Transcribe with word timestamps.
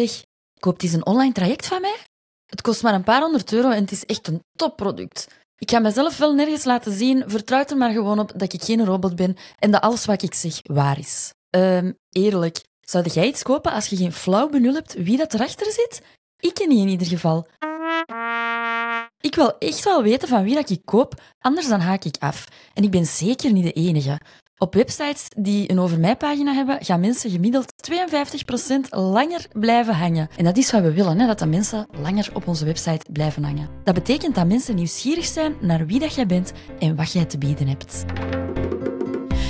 Zeg, 0.00 0.22
koopt 0.58 0.82
eens 0.82 0.92
een 0.92 1.06
online 1.06 1.32
traject 1.32 1.66
van 1.66 1.80
mij? 1.80 1.96
Het 2.46 2.60
kost 2.60 2.82
maar 2.82 2.94
een 2.94 3.04
paar 3.04 3.20
honderd 3.20 3.52
euro 3.52 3.70
en 3.70 3.80
het 3.80 3.92
is 3.92 4.06
echt 4.06 4.28
een 4.28 4.42
topproduct. 4.56 5.26
Ik 5.56 5.70
ga 5.70 5.78
mezelf 5.78 6.16
wel 6.16 6.34
nergens 6.34 6.64
laten 6.64 6.92
zien, 6.92 7.24
vertrouw 7.26 7.64
er 7.64 7.76
maar 7.76 7.90
gewoon 7.90 8.18
op 8.18 8.32
dat 8.36 8.52
ik 8.52 8.62
geen 8.62 8.84
robot 8.84 9.16
ben 9.16 9.36
en 9.58 9.70
dat 9.70 9.80
alles 9.80 10.04
wat 10.04 10.22
ik 10.22 10.34
zeg 10.34 10.60
waar 10.62 10.98
is. 10.98 11.34
Ehm, 11.50 11.92
eerlijk, 12.10 12.60
zou 12.80 13.08
jij 13.08 13.26
iets 13.26 13.42
kopen 13.42 13.72
als 13.72 13.86
je 13.86 13.96
geen 13.96 14.12
flauw 14.12 14.48
benul 14.48 14.74
hebt 14.74 14.92
wie 14.92 15.16
dat 15.16 15.34
erachter 15.34 15.72
zit? 15.72 16.02
Ik 16.38 16.66
niet 16.66 16.78
in 16.78 16.88
ieder 16.88 17.06
geval. 17.06 17.46
Ik 19.20 19.34
wil 19.34 19.58
echt 19.58 19.84
wel 19.84 20.02
weten 20.02 20.28
van 20.28 20.42
wie 20.42 20.54
dat 20.54 20.70
ik 20.70 20.80
koop, 20.84 21.22
anders 21.38 21.68
dan 21.68 21.80
haak 21.80 22.04
ik 22.04 22.16
af. 22.18 22.48
En 22.74 22.82
ik 22.82 22.90
ben 22.90 23.06
zeker 23.06 23.52
niet 23.52 23.64
de 23.64 23.72
enige. 23.72 24.20
Op 24.62 24.74
websites 24.74 25.28
die 25.36 25.70
een 25.70 25.78
over 25.78 26.00
mij 26.00 26.16
pagina 26.16 26.52
hebben, 26.52 26.84
gaan 26.84 27.00
mensen 27.00 27.30
gemiddeld 27.30 27.72
52% 27.90 28.88
langer 28.90 29.46
blijven 29.52 29.94
hangen. 29.94 30.28
En 30.36 30.44
dat 30.44 30.56
is 30.56 30.70
wat 30.70 30.82
we 30.82 30.92
willen, 30.92 31.20
hè? 31.20 31.26
dat 31.26 31.38
de 31.38 31.46
mensen 31.46 31.86
langer 32.02 32.30
op 32.32 32.48
onze 32.48 32.64
website 32.64 33.06
blijven 33.12 33.44
hangen. 33.44 33.68
Dat 33.84 33.94
betekent 33.94 34.34
dat 34.34 34.46
mensen 34.46 34.74
nieuwsgierig 34.74 35.24
zijn 35.24 35.54
naar 35.60 35.86
wie 35.86 35.98
dat 35.98 36.14
jij 36.14 36.26
bent 36.26 36.52
en 36.78 36.96
wat 36.96 37.12
jij 37.12 37.24
te 37.24 37.38
bieden 37.38 37.68
hebt. 37.68 38.04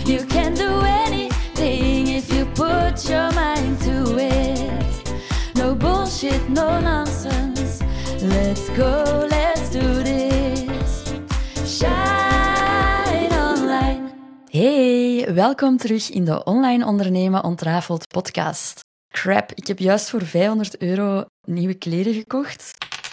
You 0.05 0.27
can 0.27 0.55
do 0.55 0.81
anything 0.81 2.09
if 2.09 2.33
you 2.33 2.47
put 2.47 3.07
your 3.07 3.35
mind 3.35 3.81
to 3.83 4.17
it. 4.17 5.15
No 5.53 5.75
bullshit, 5.75 6.49
no 6.49 6.81
nonsense. 6.81 7.85
Let's 8.21 8.69
go, 8.77 9.27
let's 9.29 9.71
do 9.71 10.03
this. 10.03 10.30
Hey, 14.61 15.35
welkom 15.35 15.77
terug 15.77 16.11
in 16.11 16.25
de 16.25 16.45
Online 16.45 16.87
Ondernemen 16.87 17.45
Ontrafeld 17.45 18.07
podcast. 18.07 18.81
Crap, 19.09 19.53
ik 19.55 19.67
heb 19.67 19.79
juist 19.79 20.11
voor 20.11 20.23
500 20.23 20.79
euro 20.79 21.25
nieuwe 21.47 21.75
kleren 21.75 22.15
gekocht. 22.15 22.71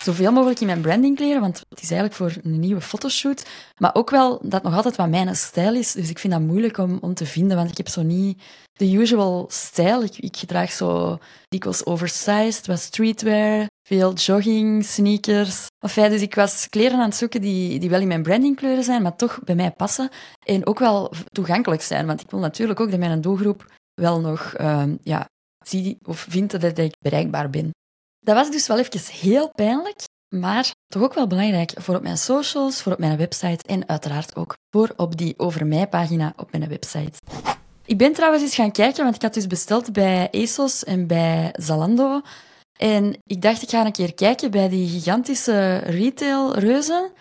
Zoveel 0.08 0.32
mogelijk 0.32 0.60
in 0.60 0.66
mijn 0.66 0.82
brandingkleren, 0.82 1.42
want 1.42 1.64
het 1.70 1.82
is 1.82 1.92
eigenlijk 1.92 2.14
voor 2.14 2.44
een 2.44 2.60
nieuwe 2.60 2.82
fotoshoot. 2.82 3.46
Maar 3.78 3.96
ook 3.96 4.10
wel 4.10 4.40
dat 4.44 4.64
nog 4.64 4.76
altijd 4.76 4.96
wat 4.96 5.10
mijn 5.10 5.36
stijl 5.36 5.76
is. 5.76 5.92
Dus 5.92 6.10
ik 6.10 6.20
vind 6.20 6.34
dat 6.34 6.42
moeilijk 6.42 6.78
om, 6.78 6.98
om 7.02 7.14
te 7.14 7.26
vinden, 7.26 7.58
want 7.58 7.70
ik 7.70 7.78
heb 7.78 7.88
zo 7.88 8.02
niet 8.02 8.42
de 8.74 8.92
usual 8.92 9.46
stijl. 9.50 10.04
Ik, 10.04 10.18
ik 10.18 10.36
draag 10.36 10.72
zo 10.72 11.18
dikwijls 11.48 11.86
oversized, 11.86 12.68
wat 12.68 12.80
streetwear, 12.80 13.68
veel 13.88 14.14
jogging, 14.14 14.86
sneakers. 14.86 15.66
Enfin, 15.80 16.10
dus 16.10 16.22
ik 16.22 16.36
was 16.36 16.70
kleren 16.70 17.00
aan 17.00 17.10
het 17.10 17.16
zoeken 17.16 17.42
die, 17.42 17.80
die 17.80 17.90
wel 17.90 18.02
in 18.02 18.08
mijn 18.08 18.24
brandingkleuren 18.24 18.84
zijn, 18.84 19.02
maar 19.02 19.16
toch 19.16 19.40
bij 19.44 19.56
mij 19.56 19.72
passen. 19.72 20.10
En 20.46 20.68
ook 20.68 20.80
wel 20.80 21.14
toegankelijk 21.32 21.82
zijn, 21.82 22.06
want 22.06 22.22
ik 22.22 22.32
wil 22.32 22.40
natuurlijk 22.40 22.80
ook 22.80 22.90
dat 22.92 23.00
mijn 23.00 23.22
doelgroep 23.22 23.66
wel 23.94 24.20
nog 24.20 24.54
uh, 24.62 24.84
ja, 25.04 25.30
zie 25.66 25.98
of 26.04 26.26
vindt 26.30 26.62
dat 26.62 26.78
ik 26.78 26.96
bereikbaar 27.00 27.50
ben. 27.50 27.72
Dat 28.20 28.36
was 28.36 28.52
dus 28.52 28.68
wel 28.68 28.80
even 28.80 29.14
heel 29.14 29.50
pijnlijk, 29.50 30.04
maar 30.36 30.72
toch 30.88 31.04
ook 31.04 31.14
wel 31.14 31.28
belangrijk 31.28 31.72
voor 31.76 31.96
op 31.96 32.02
mijn 32.02 32.18
socials, 32.18 32.82
voor 32.82 32.92
op 32.92 33.00
mijn 33.00 33.18
website 33.18 33.68
en 33.68 33.88
uiteraard 33.88 34.36
ook 34.36 34.56
voor 34.70 34.94
op 34.96 35.18
die 35.18 35.40
over 35.40 35.68
mij 35.68 35.88
pagina 35.88 36.34
op 36.36 36.52
mijn 36.52 36.70
website. 36.70 37.20
Ik 37.86 37.98
ben 37.98 38.14
trouwens 38.14 38.44
eens 38.44 38.56
gaan 38.56 38.72
kijken, 38.72 39.04
want 39.04 39.16
ik 39.16 39.22
had 39.22 39.34
dus 39.34 39.48
besteld 39.48 39.94
bij 39.94 40.30
ASOS 40.32 40.84
en 40.84 41.08
bij 41.08 41.50
Zalando. 41.54 42.22
En 42.80 43.18
ik 43.24 43.42
dacht, 43.42 43.62
ik 43.62 43.70
ga 43.70 43.86
een 43.86 43.92
keer 43.92 44.14
kijken 44.14 44.52
bij 44.52 44.70
die 44.70 44.90
gigantische 44.90 45.78
retail-reuzen. 45.78 47.12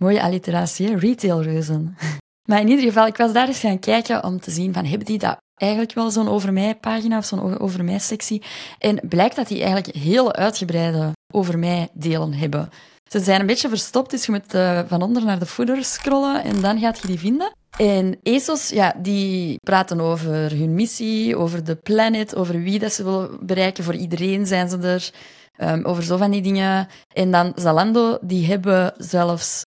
Mooie 0.00 0.22
alliteratie, 0.22 0.96
retail-reuzen. 0.96 1.96
Maar 2.48 2.60
in 2.60 2.68
ieder 2.68 2.84
geval, 2.84 3.06
ik 3.06 3.16
was 3.16 3.32
daar 3.32 3.48
eens 3.48 3.58
gaan 3.58 3.78
kijken 3.78 4.24
om 4.24 4.40
te 4.40 4.50
zien 4.50 4.72
van, 4.72 4.84
hebben 4.84 5.06
die 5.06 5.18
dat 5.18 5.36
eigenlijk 5.56 5.92
wel 5.92 6.10
zo'n 6.10 6.28
over 6.28 6.52
mij 6.52 6.74
pagina 6.74 7.18
of 7.18 7.24
zo'n 7.24 7.58
over 7.58 7.84
mij 7.84 7.98
sectie. 7.98 8.42
En 8.78 9.00
blijkt 9.08 9.36
dat 9.36 9.48
die 9.48 9.62
eigenlijk 9.62 9.96
hele 9.96 10.32
uitgebreide 10.32 11.12
over 11.32 11.58
mij 11.58 11.88
delen 11.92 12.32
hebben. 12.32 12.70
Ze 13.10 13.20
zijn 13.20 13.40
een 13.40 13.46
beetje 13.46 13.68
verstopt, 13.68 14.10
dus 14.10 14.26
je 14.26 14.32
moet 14.32 14.54
uh, 14.54 14.80
van 14.86 15.02
onder 15.02 15.24
naar 15.24 15.38
de 15.38 15.46
footer 15.46 15.84
scrollen 15.84 16.44
en 16.44 16.60
dan 16.60 16.78
gaat 16.78 16.98
je 16.98 17.06
die 17.06 17.18
vinden. 17.18 17.52
En 17.78 18.18
ESOS, 18.22 18.68
ja, 18.68 18.94
die 19.02 19.58
praten 19.60 20.00
over 20.00 20.50
hun 20.50 20.74
missie, 20.74 21.36
over 21.36 21.64
de 21.64 21.74
planet, 21.74 22.36
over 22.36 22.62
wie 22.62 22.78
dat 22.78 22.92
ze 22.92 23.04
willen 23.04 23.46
bereiken. 23.46 23.84
Voor 23.84 23.94
iedereen 23.94 24.46
zijn 24.46 24.68
ze 24.68 24.78
er. 24.78 25.10
Um, 25.58 25.84
over 25.84 26.02
zo 26.02 26.16
van 26.16 26.30
die 26.30 26.42
dingen. 26.42 26.88
En 27.14 27.30
dan 27.30 27.52
Zalando, 27.54 28.18
die 28.20 28.46
hebben 28.46 28.94
zelfs 28.96 29.62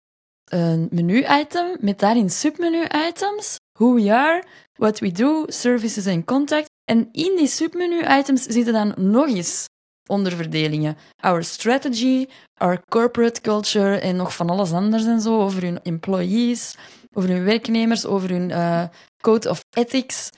een 0.44 0.88
menu-item 0.90 1.76
met 1.80 1.98
daarin 1.98 2.30
submenu-items. 2.30 3.56
Who 3.76 3.94
we 3.94 4.12
are, 4.12 4.42
what 4.76 4.98
we 4.98 5.12
do, 5.12 5.44
services 5.46 6.06
en 6.06 6.24
contact. 6.24 6.68
En 6.84 7.08
in 7.12 7.36
die 7.36 7.46
submenu-items 7.46 8.42
zitten 8.42 8.72
dan 8.72 8.94
nog 8.96 9.26
eens 9.26 9.64
onderverdelingen. 10.08 10.96
Our 11.22 11.44
strategy, 11.44 12.26
our 12.60 12.82
corporate 12.88 13.40
culture 13.40 13.98
en 13.98 14.16
nog 14.16 14.34
van 14.34 14.50
alles 14.50 14.72
anders 14.72 15.04
en 15.04 15.20
zo 15.20 15.40
over 15.40 15.62
hun 15.62 15.82
employees, 15.82 16.76
over 17.12 17.30
hun 17.30 17.44
werknemers, 17.44 18.04
over 18.04 18.28
hun 18.28 18.50
uh, 18.50 18.84
code 19.22 19.50
of 19.50 19.60
ethics. 19.76 20.30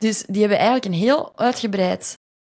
Dus 0.00 0.24
die 0.26 0.40
hebben 0.40 0.58
eigenlijk 0.58 0.86
een 0.86 1.00
heel 1.00 1.38
uitgebreid 1.38 2.14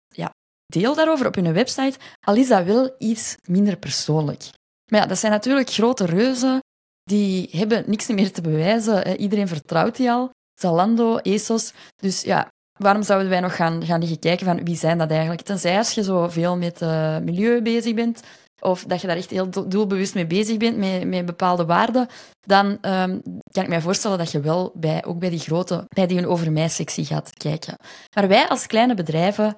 ja, 0.08 0.30
deel 0.66 0.96
daarover 0.96 1.28
op 1.28 1.36
hun 1.36 1.54
website, 1.54 1.98
al 2.26 2.36
is 2.36 2.48
dat 2.48 2.64
wel 2.64 2.96
iets 2.98 3.36
minder 3.44 3.78
persoonlijk. 3.78 4.50
Maar 4.92 5.00
ja, 5.02 5.06
dat 5.06 5.18
zijn 5.18 5.32
natuurlijk 5.32 5.70
grote 5.70 6.06
reuzen, 6.06 6.60
die 7.08 7.50
hebben 7.52 7.84
niks 7.88 8.08
meer 8.08 8.32
te 8.32 8.42
bewijzen. 8.42 9.18
Iedereen 9.18 9.48
vertrouwt 9.48 9.96
die 9.96 10.12
al. 10.12 10.30
Zalando, 10.60 11.18
ASOS. 11.18 11.74
Dus 11.96 12.22
ja, 12.22 12.48
waarom 12.80 13.04
zouden 13.04 13.30
wij 13.30 13.40
nog 13.40 13.56
gaan, 13.56 13.86
gaan 13.86 14.00
liggen 14.00 14.20
kijken 14.20 14.46
van 14.46 14.64
wie 14.64 14.76
zijn 14.76 14.98
dat 14.98 15.12
eigenlijk? 15.12 15.42
Tenzij 15.42 15.78
als 15.78 15.92
je 15.92 16.04
zo 16.04 16.28
veel 16.30 16.58
met 16.58 16.82
uh, 16.82 17.18
milieu 17.18 17.62
bezig 17.62 17.94
bent, 17.94 18.22
of 18.62 18.84
dat 18.84 19.02
je 19.02 19.08
daar 19.08 19.18
echt 19.18 19.30
heel 19.30 19.50
doelbewust 19.68 20.14
mee 20.14 20.28
bezig 20.28 20.58
bent, 20.58 20.78
met, 20.78 21.08
met 21.08 21.26
bepaalde 21.26 21.66
waarden, 21.66 22.08
dan 22.40 22.66
um, 22.66 23.22
kan 23.52 23.64
ik 23.64 23.68
mij 23.68 23.82
voorstellen 23.82 24.18
dat 24.18 24.32
je 24.32 24.40
wel 24.40 24.72
bij, 24.76 25.06
ook 25.06 25.20
bij 25.20 25.30
die 25.30 25.40
grote, 25.40 25.86
bij 25.88 26.08
die 26.08 26.18
een 26.18 26.28
over 26.28 26.52
mij 26.52 26.70
sectie 26.70 27.06
gaat 27.06 27.30
kijken. 27.34 27.76
Maar 28.16 28.28
wij 28.28 28.48
als 28.48 28.68
kleine 28.68 28.94
bedrijven, 28.94 29.56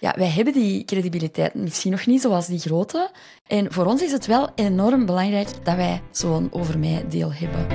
ja, 0.00 0.14
wij 0.16 0.28
hebben 0.28 0.52
die 0.52 0.84
credibiliteit 0.84 1.54
misschien 1.54 1.90
nog 1.90 2.06
niet 2.06 2.20
zoals 2.20 2.46
die 2.46 2.58
grote. 2.58 3.10
En 3.46 3.72
voor 3.72 3.86
ons 3.86 4.02
is 4.02 4.12
het 4.12 4.26
wel 4.26 4.48
enorm 4.54 5.06
belangrijk 5.06 5.48
dat 5.64 5.76
wij 5.76 6.02
zo'n 6.10 6.48
over 6.50 6.78
mij 6.78 7.04
deel 7.08 7.32
hebben. 7.32 7.68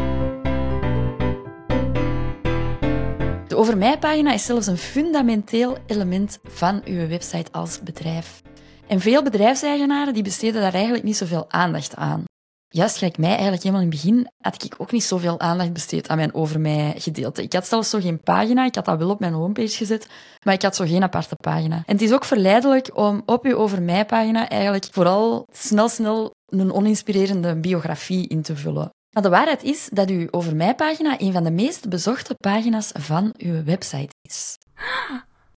De 3.48 3.56
Over 3.56 3.78
Mij-pagina 3.78 4.34
is 4.34 4.46
zelfs 4.46 4.68
een 4.68 4.78
fundamenteel 4.78 5.78
element 5.86 6.40
van 6.44 6.82
uw 6.86 7.08
website 7.08 7.52
als 7.52 7.84
bedrijf. 7.84 8.42
En 8.88 9.00
veel 9.00 9.24
bedrijfseigenaren 9.24 10.14
die 10.14 10.24
besteden 10.24 10.62
daar 10.62 10.74
eigenlijk 10.74 11.04
niet 11.04 11.18
zoveel 11.18 11.46
aandacht 11.48 11.96
aan. 11.96 12.24
Juist 12.68 12.98
gelijk 12.98 13.18
mij 13.18 13.30
eigenlijk 13.30 13.64
helemaal 13.64 13.84
in 13.84 13.92
het 13.92 14.02
begin 14.02 14.32
had 14.38 14.64
ik 14.64 14.76
ook 14.78 14.92
niet 14.92 15.04
zoveel 15.04 15.40
aandacht 15.40 15.74
besteed 15.74 16.08
aan 16.08 16.18
mijn 16.18 16.34
Over 16.34 16.60
Mij 16.60 16.94
gedeelte. 16.98 17.44
Ik 17.44 17.54
had 17.54 17.68
zelfs 17.68 17.90
zo 17.90 18.00
geen 18.00 18.22
pagina, 18.22 18.66
ik 18.66 18.76
had 18.76 18.86
dat 18.86 18.98
wel 18.98 19.10
op 19.10 19.20
mijn 19.20 19.34
homepage 19.34 19.76
gezet, 19.76 20.08
maar 20.44 20.54
ik 20.54 20.62
had 20.62 20.76
zo 20.76 20.86
geen 20.86 21.04
aparte 21.04 21.36
pagina. 21.36 21.76
En 21.76 21.94
het 21.94 22.02
is 22.02 22.12
ook 22.14 22.26
verleidelijk 22.26 22.98
om 22.98 23.22
op 23.26 23.46
uw 23.46 23.56
Over 23.56 23.82
Mij 23.82 24.06
pagina 24.06 24.50
eigenlijk 24.50 24.88
vooral 24.92 25.48
snel 25.52 25.90
snel 25.90 26.32
een 26.46 26.74
oninspirerende 26.74 27.56
biografie 27.56 28.28
in 28.28 28.42
te 28.42 28.56
vullen. 28.56 28.90
Maar 29.16 29.24
de 29.24 29.30
waarheid 29.30 29.64
is 29.64 29.90
dat 29.92 30.10
uw 30.10 30.28
Over 30.32 30.56
Mij-pagina 30.56 31.20
een 31.22 31.34
van 31.34 31.44
de 31.44 31.52
meest 31.52 31.90
bezochte 31.90 32.36
pagina's 32.36 32.92
van 32.94 33.34
uw 33.38 33.64
website 33.64 34.14
is. 34.22 34.58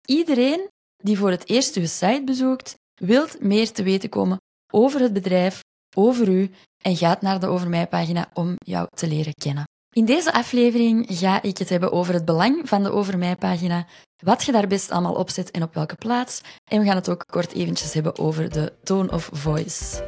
Iedereen 0.05 0.69
die 0.97 1.19
voor 1.19 1.31
het 1.31 1.49
eerst 1.49 1.77
uw 1.77 1.87
site 1.87 2.23
bezoekt, 2.25 2.75
wilt 2.95 3.41
meer 3.41 3.73
te 3.73 3.83
weten 3.83 4.09
komen 4.09 4.37
over 4.73 5.01
het 5.01 5.13
bedrijf, 5.13 5.61
over 5.97 6.29
u 6.29 6.51
en 6.83 6.97
gaat 6.97 7.21
naar 7.21 7.41
de 7.41 7.47
Over 7.47 7.69
Mij-pagina 7.69 8.29
om 8.35 8.55
jou 8.59 8.87
te 8.95 9.09
leren 9.09 9.35
kennen. 9.35 9.65
In 9.93 10.05
deze 10.05 10.33
aflevering 10.33 11.07
ga 11.09 11.43
ik 11.43 11.59
het 11.59 11.69
hebben 11.69 11.93
over 11.93 12.15
het 12.15 12.25
belang 12.25 12.69
van 12.69 12.83
de 12.83 12.91
Over 12.91 13.19
Mij-pagina, 13.19 13.87
wat 14.25 14.45
je 14.45 14.53
daar 14.53 14.67
best 14.67 14.91
allemaal 14.91 15.15
op 15.15 15.31
zet 15.31 15.51
en 15.51 15.63
op 15.63 15.75
welke 15.75 15.95
plaats. 15.95 16.41
En 16.65 16.81
we 16.81 16.87
gaan 16.87 16.97
het 16.97 17.09
ook 17.09 17.25
kort 17.27 17.53
eventjes 17.53 17.95
hebben 17.95 18.19
over 18.19 18.53
de 18.53 18.73
tone 18.83 19.11
of 19.11 19.31
voice. 19.33 20.05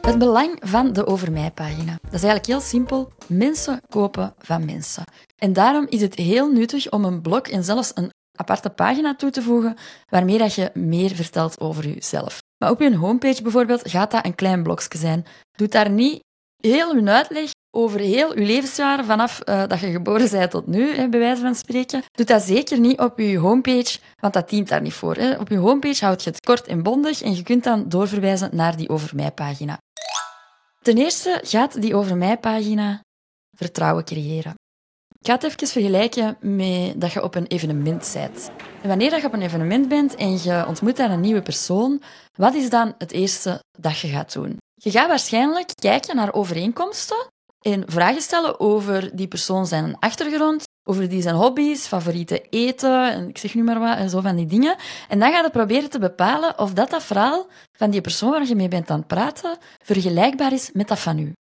Het 0.00 0.18
belang 0.18 0.56
van 0.60 0.92
de 0.92 1.06
Over 1.06 1.32
Mij-pagina. 1.32 1.98
Dat 2.02 2.12
is 2.12 2.22
eigenlijk 2.22 2.46
heel 2.46 2.60
simpel. 2.60 3.12
Mensen 3.26 3.80
kopen 3.88 4.34
van 4.38 4.64
mensen. 4.64 5.04
En 5.36 5.52
daarom 5.52 5.86
is 5.88 6.00
het 6.00 6.14
heel 6.14 6.50
nuttig 6.50 6.90
om 6.90 7.04
een 7.04 7.22
blog 7.22 7.40
en 7.40 7.64
zelfs 7.64 7.90
een 7.94 8.12
aparte 8.36 8.70
pagina 8.70 9.14
toe 9.14 9.30
te 9.30 9.42
voegen 9.42 9.76
waarmee 10.08 10.38
dat 10.38 10.54
je 10.54 10.70
meer 10.74 11.14
vertelt 11.14 11.60
over 11.60 11.88
jezelf. 11.88 12.42
Maar 12.58 12.70
op 12.70 12.80
je 12.80 12.96
homepage 12.96 13.42
bijvoorbeeld 13.42 13.90
gaat 13.90 14.10
dat 14.10 14.24
een 14.24 14.34
klein 14.34 14.62
blokje 14.62 14.98
zijn. 14.98 15.26
Doe 15.52 15.68
daar 15.68 15.90
niet 15.90 16.22
heel 16.56 16.94
een 16.94 17.08
uitleg 17.08 17.50
over 17.70 18.00
heel 18.00 18.38
je 18.38 18.44
levensjaren 18.46 19.04
vanaf 19.04 19.40
uh, 19.44 19.66
dat 19.66 19.80
je 19.80 19.90
geboren 19.90 20.30
bent 20.30 20.50
tot 20.50 20.66
nu, 20.66 20.94
hè, 20.94 21.08
bij 21.08 21.20
wijze 21.20 21.40
van 21.40 21.54
spreken. 21.54 22.02
Doe 22.10 22.26
dat 22.26 22.42
zeker 22.42 22.80
niet 22.80 22.98
op 22.98 23.18
je 23.18 23.38
homepage, 23.38 23.98
want 24.20 24.32
dat 24.34 24.48
dient 24.48 24.68
daar 24.68 24.80
niet 24.80 24.92
voor. 24.92 25.14
Hè. 25.14 25.38
Op 25.38 25.48
je 25.48 25.56
homepage 25.56 26.04
houd 26.04 26.22
je 26.22 26.30
het 26.30 26.40
kort 26.40 26.66
en 26.66 26.82
bondig 26.82 27.22
en 27.22 27.36
je 27.36 27.42
kunt 27.42 27.64
dan 27.64 27.88
doorverwijzen 27.88 28.50
naar 28.52 28.76
die 28.76 28.88
Over 28.88 29.16
Mij-pagina. 29.16 29.78
Ten 30.82 30.96
eerste 30.96 31.40
gaat 31.42 31.80
die 31.80 31.96
Over 31.96 32.16
Mij-pagina 32.16 33.00
vertrouwen 33.56 34.04
creëren. 34.04 34.54
Ik 35.24 35.30
ga 35.30 35.36
het 35.36 35.44
even 35.44 35.68
vergelijken 35.68 36.36
met 36.40 37.00
dat 37.00 37.12
je 37.12 37.22
op 37.22 37.34
een 37.34 37.46
evenement 37.46 38.10
bent. 38.14 38.50
En 38.82 38.88
wanneer 38.88 39.10
dat 39.10 39.20
je 39.20 39.26
op 39.26 39.32
een 39.32 39.42
evenement 39.42 39.88
bent 39.88 40.14
en 40.14 40.42
je 40.42 40.64
ontmoet 40.66 40.96
daar 40.96 41.10
een 41.10 41.20
nieuwe 41.20 41.42
persoon, 41.42 42.02
wat 42.38 42.54
is 42.54 42.70
dan 42.70 42.94
het 42.98 43.12
eerste 43.12 43.62
dat 43.78 43.98
je 43.98 44.08
gaat 44.08 44.32
doen? 44.32 44.56
Je 44.74 44.90
gaat 44.90 45.08
waarschijnlijk 45.08 45.70
kijken 45.74 46.16
naar 46.16 46.32
overeenkomsten 46.32 47.26
en 47.60 47.82
vragen 47.86 48.22
stellen 48.22 48.60
over 48.60 49.16
die 49.16 49.28
persoon 49.28 49.66
zijn 49.66 49.96
achtergrond, 49.98 50.64
over 50.88 51.08
die 51.08 51.22
zijn 51.22 51.34
hobby's, 51.34 51.86
favoriete 51.86 52.40
eten, 52.50 53.12
en 53.12 53.28
ik 53.28 53.38
zeg 53.38 53.54
nu 53.54 53.62
maar 53.62 53.80
wat, 53.80 53.96
en 53.96 54.10
zo 54.10 54.20
van 54.20 54.36
die 54.36 54.46
dingen. 54.46 54.76
En 55.08 55.18
dan 55.18 55.32
ga 55.32 55.42
je 55.42 55.50
proberen 55.50 55.90
te 55.90 55.98
bepalen 55.98 56.58
of 56.58 56.72
dat, 56.72 56.90
dat 56.90 57.02
verhaal 57.02 57.46
van 57.78 57.90
die 57.90 58.00
persoon 58.00 58.30
waar 58.30 58.46
je 58.46 58.54
mee 58.54 58.68
bent 58.68 58.90
aan 58.90 58.98
het 58.98 59.06
praten 59.06 59.58
vergelijkbaar 59.82 60.52
is 60.52 60.70
met 60.72 60.88
dat 60.88 60.98
van 60.98 61.18
u. 61.18 61.32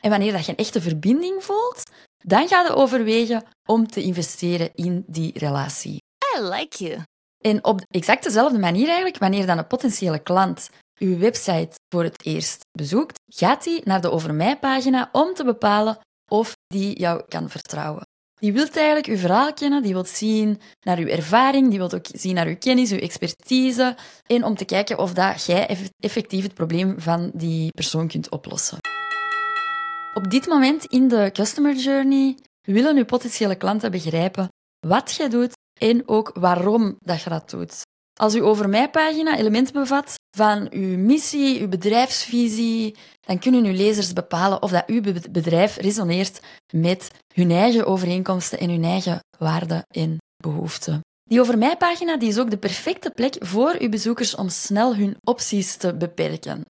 En 0.00 0.10
wanneer 0.10 0.32
dat 0.32 0.44
je 0.44 0.50
een 0.50 0.64
echte 0.64 0.80
verbinding 0.80 1.44
voelt, 1.44 1.82
dan 2.26 2.48
ga 2.48 2.62
je 2.62 2.74
overwegen 2.74 3.44
om 3.68 3.86
te 3.86 4.02
investeren 4.02 4.70
in 4.74 5.04
die 5.06 5.38
relatie. 5.38 6.02
I 6.36 6.40
like 6.40 6.84
you. 6.84 7.02
En 7.38 7.64
op 7.64 7.80
exact 7.90 8.24
dezelfde 8.24 8.58
manier 8.58 8.86
eigenlijk, 8.86 9.18
wanneer 9.18 9.46
dan 9.46 9.58
een 9.58 9.66
potentiële 9.66 10.18
klant 10.18 10.68
uw 10.98 11.18
website 11.18 11.70
voor 11.88 12.02
het 12.02 12.24
eerst 12.24 12.64
bezoekt, 12.72 13.20
gaat 13.26 13.64
hij 13.64 13.80
naar 13.84 14.00
de 14.00 14.10
Over 14.10 14.34
Mij 14.34 14.58
pagina 14.58 15.08
om 15.12 15.34
te 15.34 15.44
bepalen 15.44 15.98
of 16.30 16.52
die 16.66 16.98
jou 16.98 17.22
kan 17.28 17.50
vertrouwen. 17.50 18.02
Die 18.34 18.52
wil 18.52 18.66
eigenlijk 18.72 19.06
uw 19.06 19.16
verhaal 19.16 19.52
kennen, 19.52 19.82
die 19.82 19.92
wil 19.92 20.04
zien 20.04 20.60
naar 20.80 20.98
uw 20.98 21.06
ervaring, 21.06 21.68
die 21.68 21.78
wil 21.78 21.92
ook 21.92 22.06
zien 22.12 22.34
naar 22.34 22.46
uw 22.46 22.56
kennis, 22.58 22.90
uw 22.90 22.98
expertise 22.98 23.96
en 24.26 24.44
om 24.44 24.56
te 24.56 24.64
kijken 24.64 24.98
of 24.98 25.12
dat 25.12 25.44
jij 25.44 25.78
effectief 25.98 26.42
het 26.42 26.54
probleem 26.54 27.00
van 27.00 27.30
die 27.34 27.70
persoon 27.70 28.08
kunt 28.08 28.30
oplossen. 28.30 28.78
Op 30.14 30.30
dit 30.30 30.46
moment 30.46 30.84
in 30.84 31.08
de 31.08 31.30
customer 31.32 31.74
journey 31.74 32.36
willen 32.62 32.96
uw 32.96 33.04
potentiële 33.04 33.54
klanten 33.54 33.90
begrijpen 33.90 34.48
wat 34.86 35.14
jij 35.14 35.28
doet 35.28 35.52
en 35.80 36.08
ook 36.08 36.30
waarom 36.34 36.96
dat 37.00 37.22
je 37.22 37.30
dat 37.30 37.50
doet. 37.50 37.82
Als 38.20 38.34
uw 38.34 38.42
Over 38.42 38.68
Mij-pagina 38.68 39.36
elementen 39.36 39.72
bevat 39.72 40.14
van 40.36 40.66
uw 40.70 40.98
missie, 40.98 41.60
uw 41.60 41.68
bedrijfsvisie, 41.68 42.96
dan 43.20 43.38
kunnen 43.38 43.64
uw 43.64 43.72
lezers 43.72 44.12
bepalen 44.12 44.62
of 44.62 44.70
dat 44.70 44.86
uw 44.86 45.02
bedrijf 45.30 45.76
resoneert 45.76 46.40
met 46.72 47.10
hun 47.34 47.50
eigen 47.50 47.86
overeenkomsten 47.86 48.58
en 48.58 48.70
hun 48.70 48.84
eigen 48.84 49.18
waarden 49.38 49.82
en 49.90 50.16
behoeften. 50.36 51.00
Die 51.24 51.40
Over 51.40 51.58
Mij-pagina 51.58 52.16
die 52.16 52.28
is 52.28 52.38
ook 52.38 52.50
de 52.50 52.58
perfecte 52.58 53.10
plek 53.10 53.36
voor 53.38 53.76
uw 53.78 53.88
bezoekers 53.88 54.34
om 54.34 54.48
snel 54.48 54.96
hun 54.96 55.16
opties 55.20 55.76
te 55.76 55.94
beperken. 55.96 56.64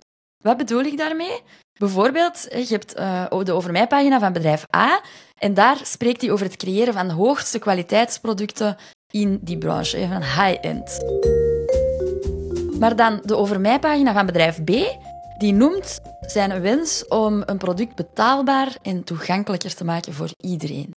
Wat 0.44 0.58
bedoel 0.58 0.84
ik 0.84 0.98
daarmee? 0.98 1.42
Bijvoorbeeld, 1.80 2.48
je 2.50 2.66
hebt 2.70 3.00
uh, 3.00 3.44
de 3.44 3.54
Over 3.54 3.72
Mij-pagina 3.72 4.20
van 4.20 4.34
bedrijf 4.34 4.66
A 4.76 5.02
en 5.38 5.54
daar 5.54 5.80
spreekt 5.84 6.22
hij 6.22 6.32
over 6.32 6.46
het 6.46 6.56
creëren 6.56 6.94
van 6.94 7.08
de 7.08 7.14
hoogste 7.14 7.60
kwaliteitsproducten 7.60 8.78
in 9.12 9.40
die 9.42 9.58
branche, 9.58 10.08
van 10.08 10.22
high-end. 10.22 11.00
Maar 12.80 12.96
dan 12.96 13.22
de 13.24 13.36
Over 13.36 13.62
Mij-pagina 13.62 14.14
van 14.14 14.26
bedrijf 14.26 14.64
B, 14.64 14.72
die 15.38 15.54
noemt 15.54 16.00
zijn 16.22 16.62
wens 16.62 17.08
om 17.08 17.44
een 17.46 17.58
product 17.58 17.96
betaalbaar 17.96 18.76
en 18.82 19.04
toegankelijker 19.04 19.76
te 19.76 19.84
maken 19.84 20.14
voor 20.14 20.30
iedereen. 20.38 20.92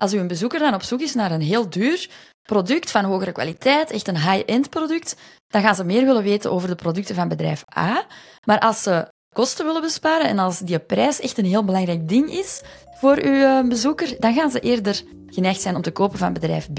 Als 0.00 0.12
uw 0.12 0.26
bezoeker 0.26 0.58
dan 0.58 0.74
op 0.74 0.82
zoek 0.82 1.00
is 1.00 1.14
naar 1.14 1.30
een 1.30 1.40
heel 1.40 1.70
duur 1.70 2.10
product 2.42 2.90
van 2.90 3.04
hogere 3.04 3.32
kwaliteit, 3.32 3.90
echt 3.90 4.08
een 4.08 4.30
high-end 4.30 4.70
product, 4.70 5.16
dan 5.46 5.62
gaan 5.62 5.74
ze 5.74 5.84
meer 5.84 6.04
willen 6.04 6.22
weten 6.22 6.52
over 6.52 6.68
de 6.68 6.74
producten 6.74 7.14
van 7.14 7.28
bedrijf 7.28 7.64
A. 7.76 8.06
Maar 8.46 8.58
als 8.58 8.82
ze 8.82 9.08
kosten 9.32 9.64
willen 9.64 9.80
besparen 9.80 10.26
en 10.26 10.38
als 10.38 10.58
die 10.58 10.78
prijs 10.78 11.20
echt 11.20 11.38
een 11.38 11.44
heel 11.44 11.64
belangrijk 11.64 12.08
ding 12.08 12.30
is 12.30 12.62
voor 13.00 13.16
uw 13.16 13.42
eh, 13.42 13.68
bezoeker, 13.68 14.16
dan 14.18 14.34
gaan 14.34 14.50
ze 14.50 14.60
eerder 14.60 15.02
geneigd 15.26 15.60
zijn 15.60 15.76
om 15.76 15.82
te 15.82 15.90
kopen 15.90 16.18
van 16.18 16.32
bedrijf 16.32 16.72
B. 16.72 16.78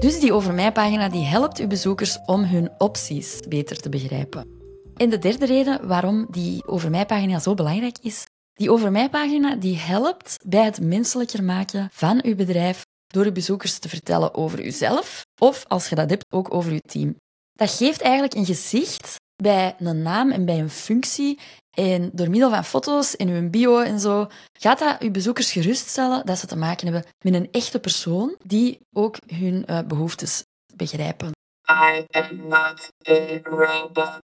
Dus 0.00 0.20
die 0.20 0.32
Over 0.32 0.54
Mij-pagina 0.54 1.08
die 1.08 1.24
helpt 1.24 1.58
uw 1.58 1.66
bezoekers 1.66 2.18
om 2.26 2.44
hun 2.44 2.70
opties 2.78 3.40
beter 3.48 3.80
te 3.80 3.88
begrijpen. 3.88 4.48
En 4.96 5.10
de 5.10 5.18
derde 5.18 5.46
reden 5.46 5.86
waarom 5.86 6.26
die 6.30 6.66
Over 6.66 6.90
Mij-pagina 6.90 7.38
zo 7.38 7.54
belangrijk 7.54 7.96
is, 8.02 8.24
die 8.52 8.70
Over 8.70 8.92
Mij-pagina 8.92 9.54
die 9.54 9.76
helpt 9.76 10.36
bij 10.44 10.64
het 10.64 10.80
menselijker 10.80 11.44
maken 11.44 11.88
van 11.92 12.20
uw 12.24 12.34
bedrijf 12.34 12.84
door 13.06 13.24
uw 13.24 13.32
bezoekers 13.32 13.78
te 13.78 13.88
vertellen 13.88 14.34
over 14.34 14.64
uzelf 14.64 15.24
of, 15.40 15.64
als 15.68 15.88
je 15.88 15.94
dat 15.94 16.10
hebt, 16.10 16.24
ook 16.34 16.54
over 16.54 16.72
uw 16.72 16.80
team. 16.86 17.16
Dat 17.52 17.70
geeft 17.70 18.00
eigenlijk 18.00 18.34
een 18.34 18.46
gezicht 18.46 19.16
bij 19.36 19.74
een 19.78 20.02
naam 20.02 20.30
en 20.30 20.44
bij 20.44 20.58
een 20.58 20.70
functie. 20.70 21.38
En 21.70 22.10
door 22.12 22.30
middel 22.30 22.50
van 22.50 22.64
foto's 22.64 23.16
en 23.16 23.28
uw 23.28 23.50
bio 23.50 23.78
en 23.78 24.00
zo, 24.00 24.26
gaat 24.58 24.78
dat 24.78 25.00
uw 25.00 25.10
bezoekers 25.10 25.52
geruststellen 25.52 26.26
dat 26.26 26.38
ze 26.38 26.46
te 26.46 26.56
maken 26.56 26.92
hebben 26.92 27.10
met 27.24 27.34
een 27.34 27.48
echte 27.50 27.80
persoon 27.80 28.36
die 28.44 28.78
ook 28.92 29.16
hun 29.26 29.64
uh, 29.70 29.80
behoeftes 29.80 30.44
begrijpen. 30.74 31.30
I 31.70 32.06
am 32.10 32.48
not 32.48 32.88
a 33.08 33.38
robot. 33.42 34.18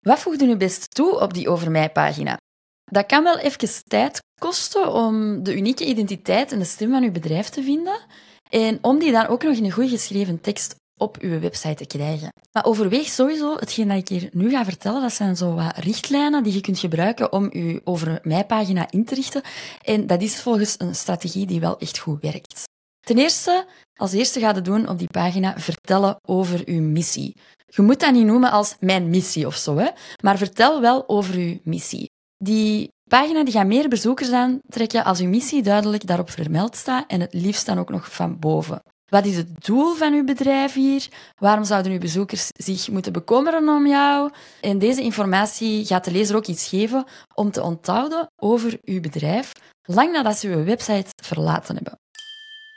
Wat 0.00 0.18
voegde 0.18 0.44
u 0.44 0.56
best 0.56 0.94
toe 0.94 1.20
op 1.20 1.34
die 1.34 1.48
Over 1.48 1.70
Mij-pagina? 1.70 2.36
Dat 2.84 3.06
kan 3.06 3.22
wel 3.22 3.38
even 3.38 3.82
tijd 3.88 4.20
kosten 4.40 4.92
om 4.92 5.42
de 5.42 5.56
unieke 5.56 5.84
identiteit 5.84 6.52
en 6.52 6.58
de 6.58 6.64
stem 6.64 6.90
van 6.90 7.02
uw 7.02 7.12
bedrijf 7.12 7.48
te 7.48 7.62
vinden. 7.62 8.00
En 8.50 8.78
om 8.82 8.98
die 8.98 9.12
dan 9.12 9.26
ook 9.26 9.42
nog 9.42 9.56
in 9.56 9.64
een 9.64 9.70
goed 9.70 9.88
geschreven 9.88 10.40
tekst 10.40 10.74
op 11.02 11.16
uw 11.20 11.40
website 11.40 11.74
te 11.74 11.96
krijgen. 11.96 12.28
Maar 12.52 12.64
overweeg 12.64 13.08
sowieso, 13.08 13.56
hetgeen 13.56 13.88
dat 13.88 13.96
ik 13.96 14.08
hier 14.08 14.28
nu 14.32 14.50
ga 14.50 14.64
vertellen, 14.64 15.02
dat 15.02 15.12
zijn 15.12 15.36
zo 15.36 15.54
wat 15.54 15.76
richtlijnen 15.76 16.42
die 16.42 16.52
je 16.52 16.60
kunt 16.60 16.78
gebruiken 16.78 17.32
om 17.32 17.48
je 17.52 17.80
over 17.84 18.20
mij 18.22 18.44
pagina 18.44 18.90
in 18.90 19.04
te 19.04 19.14
richten. 19.14 19.42
En 19.82 20.06
dat 20.06 20.22
is 20.22 20.40
volgens 20.40 20.74
een 20.78 20.94
strategie 20.94 21.46
die 21.46 21.60
wel 21.60 21.78
echt 21.78 21.98
goed 21.98 22.20
werkt. 22.20 22.64
Ten 23.00 23.18
eerste, 23.18 23.66
als 23.94 24.12
eerste 24.12 24.40
ga 24.40 24.54
je 24.54 24.60
doen 24.60 24.88
op 24.88 24.98
die 24.98 25.10
pagina 25.10 25.58
vertellen 25.58 26.16
over 26.26 26.62
uw 26.64 26.82
missie. 26.82 27.36
Je 27.66 27.82
moet 27.82 28.00
dat 28.00 28.12
niet 28.12 28.26
noemen 28.26 28.50
als 28.50 28.76
mijn 28.80 29.10
missie 29.10 29.46
of 29.46 29.56
zo, 29.56 29.76
hè? 29.76 29.88
maar 30.22 30.38
vertel 30.38 30.80
wel 30.80 31.08
over 31.08 31.34
uw 31.34 31.58
missie. 31.62 32.10
Die 32.36 32.88
pagina 33.08 33.44
die 33.44 33.52
gaat 33.52 33.66
meer 33.66 33.88
bezoekers 33.88 34.32
aantrekken 34.32 35.04
als 35.04 35.20
uw 35.20 35.28
missie 35.28 35.62
duidelijk 35.62 36.06
daarop 36.06 36.30
vermeld 36.30 36.76
staat 36.76 37.04
en 37.10 37.20
het 37.20 37.34
liefst 37.34 37.66
dan 37.66 37.78
ook 37.78 37.90
nog 37.90 38.12
van 38.12 38.38
boven. 38.38 38.82
Wat 39.12 39.26
is 39.26 39.36
het 39.36 39.64
doel 39.64 39.94
van 39.94 40.12
uw 40.12 40.24
bedrijf 40.24 40.74
hier? 40.74 41.08
Waarom 41.38 41.64
zouden 41.64 41.92
uw 41.92 41.98
bezoekers 41.98 42.48
zich 42.52 42.88
moeten 42.88 43.12
bekommeren 43.12 43.68
om 43.68 43.86
jou? 43.86 44.30
En 44.60 44.78
deze 44.78 45.02
informatie 45.02 45.86
gaat 45.86 46.04
de 46.04 46.10
lezer 46.10 46.36
ook 46.36 46.46
iets 46.46 46.68
geven 46.68 47.04
om 47.34 47.50
te 47.50 47.62
onthouden 47.62 48.30
over 48.36 48.78
uw 48.84 49.00
bedrijf, 49.00 49.52
lang 49.82 50.12
nadat 50.12 50.36
ze 50.36 50.48
uw 50.48 50.64
website 50.64 51.10
verlaten 51.22 51.74
hebben. 51.74 52.01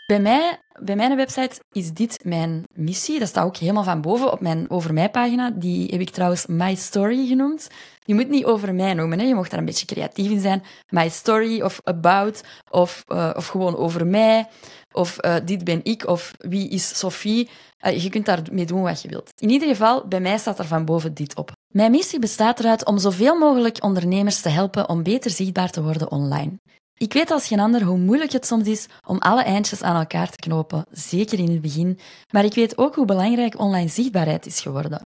Bij, 0.06 0.20
mij, 0.20 0.60
bij 0.80 0.96
mijn 0.96 1.16
website 1.16 1.62
is 1.72 1.94
dit 1.94 2.20
mijn 2.24 2.64
missie. 2.74 3.20
Dat 3.20 3.28
staat 3.28 3.46
ook 3.46 3.58
helemaal 3.58 3.84
van 3.84 4.02
boven 4.02 4.32
op 4.32 4.40
mijn 4.40 4.70
Over 4.70 4.94
Mij 4.94 5.10
pagina. 5.10 5.52
Die 5.52 5.88
heb 5.92 6.00
ik 6.00 6.10
trouwens 6.10 6.46
My 6.46 6.76
Story 6.76 7.28
genoemd. 7.28 7.70
Je 8.04 8.14
moet 8.14 8.30
niet 8.30 8.46
over 8.46 8.74
mij 8.74 8.94
noemen, 8.94 9.20
hè. 9.20 9.26
je 9.26 9.36
mocht 9.36 9.50
daar 9.50 9.60
een 9.60 9.66
beetje 9.66 9.86
creatief 9.86 10.32
in 10.32 10.40
zijn. 10.40 10.64
My 10.90 11.10
Story 11.10 11.62
of 11.62 11.80
About 11.84 12.44
of, 12.70 13.04
uh, 13.08 13.32
of 13.36 13.48
gewoon 13.48 13.76
over 13.76 14.08
mij 14.08 14.48
of 14.92 15.26
uh, 15.26 15.36
dit 15.46 15.64
ben 15.64 15.80
ik 15.84 16.08
of 16.08 16.34
wie 16.38 16.70
is 16.70 16.98
Sophie. 17.00 17.50
Je 17.78 18.10
kunt 18.10 18.26
daarmee 18.26 18.66
doen 18.66 18.82
wat 18.82 19.02
je 19.02 19.10
wilt. 19.10 19.32
In 19.36 19.50
ieder 19.50 19.68
geval, 19.68 20.08
bij 20.08 20.20
mij 20.20 20.38
staat 20.38 20.60
er 20.60 20.66
van 20.66 20.86
boven 20.86 21.14
dit 21.14 21.36
op. 21.36 21.52
Mijn 21.68 21.92
missie 21.92 22.20
bestaat 22.20 22.60
eruit 22.60 22.86
om 22.86 22.98
zoveel 22.98 23.36
mogelijk 23.36 23.84
ondernemers 23.84 24.42
te 24.42 24.50
helpen 24.50 24.90
om 24.90 25.04
beter 25.04 25.32
zichtbaar 25.32 25.70
te 25.70 25.84
worden 25.84 26.12
online. 26.12 26.60
Ik 26.98 27.14
weet 27.14 27.32
als 27.32 27.48
geen 27.48 27.60
ander 27.60 27.84
hoe 27.84 27.98
moeilijk 27.98 28.32
het 28.32 28.46
soms 28.46 28.68
is 28.68 28.88
om 29.08 29.18
alle 29.18 29.44
eindjes 29.44 29.82
aan 29.82 29.96
elkaar 29.96 30.30
te 30.30 30.36
knopen, 30.36 30.86
zeker 30.92 31.40
in 31.40 31.52
het 31.52 31.62
begin, 31.62 32.00
maar 32.32 32.46
ik 32.46 32.54
weet 32.54 32.78
ook 32.78 32.96
hoe 32.96 33.06
belangrijk 33.06 33.60
online 33.60 33.90
zichtbaarheid 33.90 34.46
is 34.46 34.62
geworden. 34.62 35.02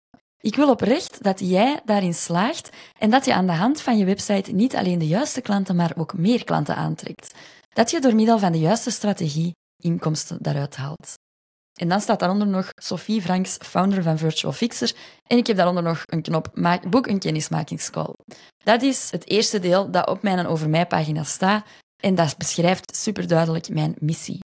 Ik 0.42 0.56
wil 0.56 0.70
oprecht 0.70 1.24
dat 1.24 1.40
jij 1.40 1.82
daarin 1.86 2.14
slaagt 2.14 2.70
en 3.00 3.10
dat 3.10 3.26
je 3.26 3.34
aan 3.34 3.46
de 3.46 3.54
hand 3.54 3.82
van 3.82 3.98
je 3.98 4.06
website 4.06 4.52
niet 4.52 4.76
alleen 4.76 5.00
de 5.00 5.08
juiste 5.08 5.42
klanten, 5.42 5.76
maar 5.76 5.94
ook 5.98 6.18
meer 6.18 6.44
klanten 6.44 6.76
aantrekt. 6.76 7.34
Dat 7.74 7.92
je 7.92 8.02
door 8.02 8.16
middel 8.16 8.40
van 8.40 8.52
de 8.52 8.60
juiste 8.60 8.92
strategie 8.92 9.56
inkomsten 9.84 10.38
daaruit 10.42 10.76
haalt. 10.76 11.14
En 11.76 11.90
dan 11.90 12.02
staat 12.02 12.20
daaronder 12.20 12.48
nog 12.48 12.70
Sophie 12.76 13.22
Franks, 13.22 13.58
founder 13.62 14.04
van 14.04 14.18
Virtual 14.18 14.54
Fixer. 14.54 14.94
En 15.28 15.38
ik 15.38 15.48
heb 15.48 15.58
daaronder 15.58 15.84
nog 15.84 16.04
een 16.06 16.22
knop 16.22 16.50
boek 16.90 17.08
een 17.08 17.20
kennismakingscall. 17.20 18.14
Dat 18.64 18.82
is 18.82 19.12
het 19.12 19.30
eerste 19.30 19.60
deel 19.60 19.92
dat 19.92 20.08
op 20.08 20.22
mijn 20.22 20.48
Over 20.48 20.70
Mij 20.70 20.86
pagina 20.86 21.24
staat. 21.24 21.66
En 22.02 22.16
dat 22.16 22.38
beschrijft 22.38 22.96
superduidelijk 22.96 23.70
mijn 23.70 23.96
missie. 24.00 24.40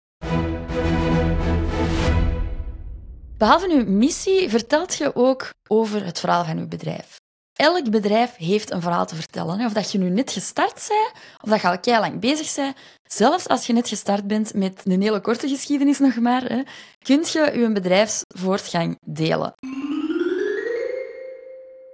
Behalve 3.38 3.68
uw 3.70 3.84
missie 3.86 4.50
vertelt 4.50 4.94
je 4.94 5.14
ook 5.14 5.50
over 5.68 6.04
het 6.04 6.20
verhaal 6.20 6.44
van 6.44 6.58
uw 6.58 6.68
bedrijf. 6.68 7.16
Elk 7.56 7.90
bedrijf 7.90 8.36
heeft 8.36 8.70
een 8.70 8.80
verhaal 8.80 9.06
te 9.06 9.14
vertellen. 9.14 9.64
Of 9.64 9.72
dat 9.72 9.92
je 9.92 9.98
nu 9.98 10.10
net 10.10 10.32
gestart 10.32 10.86
bent, 10.88 11.12
of 11.42 11.50
dat 11.50 11.60
je 11.60 11.68
al 11.68 11.78
kei 11.78 12.00
lang 12.00 12.20
bezig 12.20 12.54
bent. 12.54 12.76
Zelfs 13.04 13.48
als 13.48 13.66
je 13.66 13.72
net 13.72 13.88
gestart 13.88 14.26
bent 14.26 14.54
met 14.54 14.80
een 14.84 15.02
hele 15.02 15.20
korte 15.20 15.48
geschiedenis 15.48 15.98
nog 15.98 16.16
maar, 16.16 16.42
hè, 16.42 16.62
kun 17.02 17.24
je 17.32 17.52
je 17.58 17.72
bedrijfsvoortgang 17.72 18.98
delen. 19.00 19.54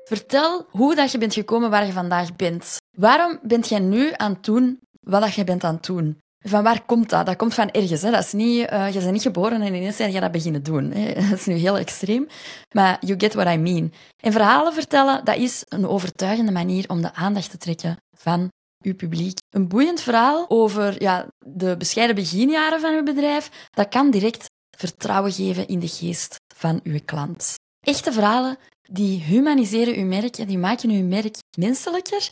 Vertel 0.05 0.67
hoe 0.71 0.95
dat 0.95 1.13
je 1.13 1.19
bent 1.19 1.35
gekomen 1.35 1.71
waar 1.71 1.87
je 1.87 1.93
vandaag 1.93 2.37
bent. 2.37 2.77
Waarom 2.97 3.39
bent 3.43 3.69
jij 3.69 3.79
nu 3.79 4.13
aan 4.17 4.33
het 4.33 4.45
doen 4.45 4.81
wat 5.01 5.21
dat 5.21 5.35
je 5.35 5.45
bent 5.45 5.65
aan 5.65 5.75
het 5.75 5.85
doen. 5.85 6.21
Van 6.43 6.63
waar 6.63 6.85
komt 6.85 7.11
dat? 7.11 7.27
Dat 7.27 7.37
komt 7.37 7.55
van 7.55 7.71
ergens. 7.71 8.03
Hè? 8.03 8.11
Dat 8.11 8.25
is 8.25 8.33
niet, 8.33 8.71
uh, 8.73 8.93
je 8.93 8.99
bent 8.99 9.13
niet 9.13 9.23
geboren 9.23 9.63
en 9.63 9.75
ineens 9.75 9.97
zijn 9.97 10.13
je 10.13 10.21
dat 10.21 10.33
beginnen 10.33 10.63
doen. 10.63 10.91
Hè? 10.91 11.13
Dat 11.31 11.39
is 11.39 11.47
nu 11.47 11.55
heel 11.55 11.79
extreem. 11.79 12.29
Maar 12.75 12.97
you 13.01 13.19
get 13.19 13.35
what 13.35 13.55
I 13.55 13.57
mean. 13.57 13.93
En 14.17 14.33
verhalen 14.33 14.73
vertellen, 14.73 15.25
dat 15.25 15.37
is 15.37 15.65
een 15.69 15.89
overtuigende 15.89 16.53
manier 16.53 16.85
om 16.89 17.03
de 17.03 17.15
aandacht 17.15 17.51
te 17.51 17.59
trekken 17.59 17.97
van 18.17 18.49
uw 18.83 18.95
publiek. 18.95 19.39
Een 19.51 19.69
boeiend 19.69 20.01
verhaal 20.01 20.45
over 20.49 21.03
ja, 21.03 21.27
de 21.39 21.77
bescheiden 21.77 22.17
beginjaren 22.17 22.81
van 22.81 22.95
uw 22.95 23.03
bedrijf, 23.03 23.69
dat 23.71 23.89
kan 23.89 24.11
direct 24.11 24.51
vertrouwen 24.77 25.33
geven 25.33 25.69
in 25.69 25.79
de 25.79 25.89
geest 25.89 26.37
van 26.55 26.81
uw 26.83 26.99
klant. 27.05 27.55
Echte 27.81 28.13
verhalen 28.13 28.57
die 28.83 29.21
humaniseren 29.21 29.95
uw 29.95 30.07
merk 30.07 30.39
en 30.39 30.47
die 30.47 30.59
maken 30.59 30.91
uw 30.91 31.05
merk 31.05 31.37
menselijker 31.59 32.31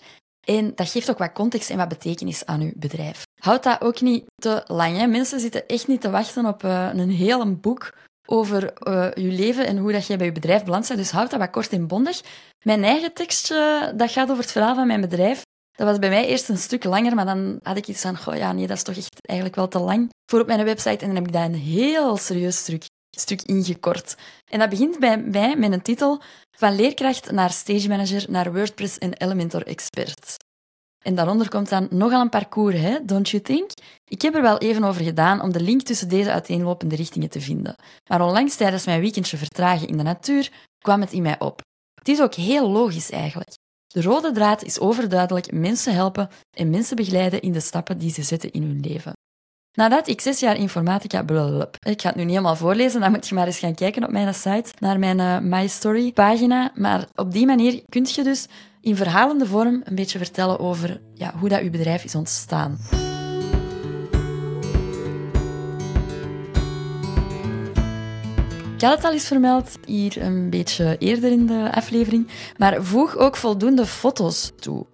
en 0.56 0.72
dat 0.74 0.90
geeft 0.90 1.10
ook 1.10 1.18
wat 1.18 1.32
context 1.32 1.70
en 1.70 1.76
wat 1.76 1.88
betekenis 1.88 2.46
aan 2.46 2.60
uw 2.60 2.72
bedrijf. 2.76 3.22
Houd 3.38 3.62
dat 3.62 3.80
ook 3.80 4.00
niet 4.00 4.24
te 4.34 4.62
lang. 4.66 5.06
Mensen 5.06 5.40
zitten 5.40 5.66
echt 5.66 5.86
niet 5.86 6.00
te 6.00 6.10
wachten 6.10 6.46
op 6.46 6.62
uh, 6.62 6.88
een 6.92 7.10
heel 7.10 7.54
boek 7.54 7.92
over 8.26 8.62
je 9.14 9.30
leven 9.30 9.66
en 9.66 9.76
hoe 9.76 9.92
dat 9.92 10.06
jij 10.06 10.16
bij 10.16 10.26
je 10.26 10.32
bedrijf 10.32 10.64
belandt 10.64 10.88
bent. 10.88 11.00
Dus 11.00 11.10
houd 11.10 11.30
dat 11.30 11.38
wat 11.38 11.50
kort 11.50 11.72
en 11.72 11.86
bondig. 11.86 12.20
Mijn 12.64 12.84
eigen 12.84 13.12
tekstje, 13.12 13.92
dat 13.96 14.10
gaat 14.10 14.30
over 14.30 14.42
het 14.42 14.52
verhaal 14.52 14.74
van 14.74 14.86
mijn 14.86 15.00
bedrijf. 15.00 15.42
Dat 15.72 15.86
was 15.86 15.98
bij 15.98 16.08
mij 16.08 16.26
eerst 16.26 16.48
een 16.48 16.58
stuk 16.58 16.84
langer, 16.84 17.14
maar 17.14 17.24
dan 17.24 17.58
had 17.62 17.76
ik 17.76 17.86
iets 17.86 18.00
van, 18.00 18.36
ja, 18.36 18.52
nee, 18.52 18.66
dat 18.66 18.76
is 18.76 18.82
toch 18.82 18.96
echt 18.96 19.16
eigenlijk 19.20 19.58
wel 19.58 19.68
te 19.68 19.78
lang 19.78 20.10
voor 20.30 20.40
op 20.40 20.46
mijn 20.46 20.64
website. 20.64 21.04
En 21.04 21.06
dan 21.06 21.14
heb 21.14 21.26
ik 21.26 21.32
daar 21.32 21.44
een 21.44 21.54
heel 21.54 22.16
serieus 22.16 22.56
stuk, 22.56 22.84
stuk 23.10 23.42
ingekort. 23.42 24.16
En 24.50 24.58
dat 24.58 24.68
begint 24.68 24.98
bij 24.98 25.18
mij 25.18 25.56
met 25.56 25.72
een 25.72 25.82
titel 25.82 26.22
van 26.56 26.74
leerkracht 26.74 27.30
naar 27.30 27.50
stage 27.50 27.88
manager 27.88 28.24
naar 28.28 28.52
WordPress 28.52 28.98
en 28.98 29.12
Elementor 29.12 29.66
expert. 29.66 30.36
En 31.04 31.14
daaronder 31.14 31.48
komt 31.48 31.68
dan 31.68 31.88
nogal 31.90 32.20
een 32.20 32.28
parcours, 32.28 32.76
hè? 32.76 33.04
don't 33.04 33.28
you 33.28 33.42
think? 33.42 33.70
Ik 34.04 34.22
heb 34.22 34.34
er 34.34 34.42
wel 34.42 34.58
even 34.58 34.84
over 34.84 35.02
gedaan 35.04 35.42
om 35.42 35.52
de 35.52 35.60
link 35.60 35.82
tussen 35.82 36.08
deze 36.08 36.32
uiteenlopende 36.32 36.96
richtingen 36.96 37.30
te 37.30 37.40
vinden. 37.40 37.76
Maar 38.08 38.22
onlangs 38.22 38.56
tijdens 38.56 38.86
mijn 38.86 39.00
weekendje 39.00 39.36
vertragen 39.36 39.88
in 39.88 39.96
de 39.96 40.02
natuur 40.02 40.52
kwam 40.78 41.00
het 41.00 41.12
in 41.12 41.22
mij 41.22 41.38
op. 41.38 41.60
Het 41.94 42.08
is 42.08 42.20
ook 42.20 42.34
heel 42.34 42.70
logisch 42.70 43.10
eigenlijk. 43.10 43.50
De 43.86 44.02
rode 44.02 44.32
draad 44.32 44.62
is 44.62 44.78
overduidelijk 44.78 45.52
mensen 45.52 45.94
helpen 45.94 46.28
en 46.56 46.70
mensen 46.70 46.96
begeleiden 46.96 47.40
in 47.40 47.52
de 47.52 47.60
stappen 47.60 47.98
die 47.98 48.10
ze 48.10 48.22
zetten 48.22 48.52
in 48.52 48.62
hun 48.62 48.80
leven. 48.80 49.12
Nadat 49.72 50.08
ik 50.08 50.20
zes 50.20 50.40
jaar 50.40 50.56
informatica... 50.56 51.22
Blablabla. 51.22 51.68
Ik 51.80 52.00
ga 52.00 52.08
het 52.08 52.16
nu 52.16 52.22
niet 52.22 52.30
helemaal 52.30 52.56
voorlezen, 52.56 53.00
dan 53.00 53.10
moet 53.10 53.28
je 53.28 53.34
maar 53.34 53.46
eens 53.46 53.58
gaan 53.58 53.74
kijken 53.74 54.04
op 54.04 54.10
mijn 54.10 54.34
site, 54.34 54.72
naar 54.78 54.98
mijn 54.98 55.18
uh, 55.18 55.38
My 55.38 55.66
Story 55.66 56.12
pagina. 56.12 56.72
Maar 56.74 57.06
op 57.14 57.32
die 57.32 57.46
manier 57.46 57.82
kun 57.88 58.06
je 58.08 58.22
dus 58.22 58.46
in 58.80 58.96
verhalende 58.96 59.46
vorm 59.46 59.82
een 59.84 59.94
beetje 59.94 60.18
vertellen 60.18 60.58
over 60.58 61.00
ja, 61.14 61.32
hoe 61.38 61.48
dat 61.48 61.62
je 61.62 61.70
bedrijf 61.70 62.04
is 62.04 62.14
ontstaan. 62.14 62.78
Ik 68.74 68.86
had 68.86 68.96
het 68.96 69.04
al 69.04 69.12
eens 69.12 69.26
vermeld, 69.26 69.78
hier 69.86 70.22
een 70.22 70.50
beetje 70.50 70.96
eerder 70.98 71.32
in 71.32 71.46
de 71.46 71.70
aflevering, 71.74 72.28
maar 72.56 72.84
voeg 72.84 73.16
ook 73.16 73.36
voldoende 73.36 73.86
foto's 73.86 74.52
toe 74.60 74.86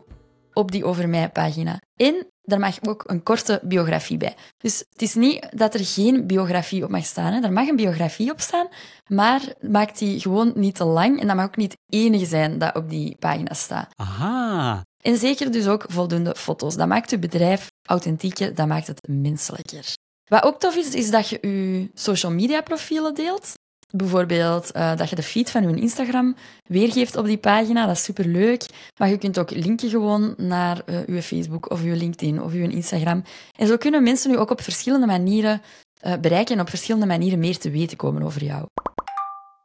op 0.56 0.70
die 0.70 0.84
Over 0.84 1.08
Mij 1.08 1.28
pagina. 1.28 1.80
En 1.96 2.26
daar 2.42 2.58
mag 2.58 2.76
ook 2.82 3.04
een 3.06 3.22
korte 3.22 3.60
biografie 3.62 4.16
bij. 4.16 4.34
Dus 4.58 4.78
het 4.90 5.02
is 5.02 5.14
niet 5.14 5.46
dat 5.50 5.74
er 5.74 5.84
geen 5.84 6.26
biografie 6.26 6.84
op 6.84 6.90
mag 6.90 7.04
staan. 7.04 7.32
Hè. 7.32 7.40
Er 7.40 7.52
mag 7.52 7.68
een 7.68 7.76
biografie 7.76 8.30
op 8.30 8.40
staan, 8.40 8.68
maar 9.06 9.40
maakt 9.60 9.98
die 9.98 10.20
gewoon 10.20 10.52
niet 10.54 10.74
te 10.74 10.84
lang. 10.84 11.20
En 11.20 11.26
dat 11.26 11.36
mag 11.36 11.46
ook 11.46 11.56
niet 11.56 11.72
het 11.72 11.94
enige 12.00 12.26
zijn 12.26 12.58
dat 12.58 12.76
op 12.76 12.90
die 12.90 13.16
pagina 13.18 13.54
staat. 13.54 13.92
Aha. 13.96 14.84
En 15.02 15.16
zeker 15.16 15.52
dus 15.52 15.66
ook 15.66 15.84
voldoende 15.88 16.34
foto's. 16.34 16.76
Dat 16.76 16.88
maakt 16.88 17.10
je 17.10 17.18
bedrijf 17.18 17.70
authentieker, 17.88 18.54
dat 18.54 18.66
maakt 18.66 18.86
het 18.86 19.08
menselijker. 19.08 19.94
Wat 20.28 20.42
ook 20.42 20.60
tof 20.60 20.76
is, 20.76 20.94
is 20.94 21.10
dat 21.10 21.28
je 21.28 21.38
je 21.42 21.90
social 21.94 22.32
media 22.32 22.60
profielen 22.60 23.14
deelt. 23.14 23.52
Bijvoorbeeld 23.92 24.76
uh, 24.76 24.96
dat 24.96 25.10
je 25.10 25.16
de 25.16 25.22
feed 25.22 25.50
van 25.50 25.68
je 25.68 25.80
Instagram 25.80 26.36
weergeeft 26.64 27.16
op 27.16 27.24
die 27.24 27.38
pagina, 27.38 27.86
dat 27.86 27.96
is 27.96 28.04
superleuk. 28.04 28.66
Maar 28.96 29.08
je 29.08 29.18
kunt 29.18 29.38
ook 29.38 29.50
linken 29.50 29.90
gewoon 29.90 30.34
naar 30.36 30.82
uh, 30.86 31.06
je 31.06 31.22
Facebook 31.22 31.70
of 31.70 31.82
je 31.82 31.96
LinkedIn 31.96 32.42
of 32.42 32.52
je 32.52 32.68
Instagram. 32.68 33.22
En 33.56 33.66
zo 33.66 33.76
kunnen 33.76 34.02
mensen 34.02 34.30
nu 34.30 34.36
ook 34.38 34.50
op 34.50 34.60
verschillende 34.60 35.06
manieren 35.06 35.62
uh, 36.06 36.12
bereiken 36.20 36.54
en 36.54 36.60
op 36.60 36.68
verschillende 36.68 37.06
manieren 37.06 37.38
meer 37.38 37.58
te 37.58 37.70
weten 37.70 37.96
komen 37.96 38.22
over 38.22 38.44
jou. 38.44 38.66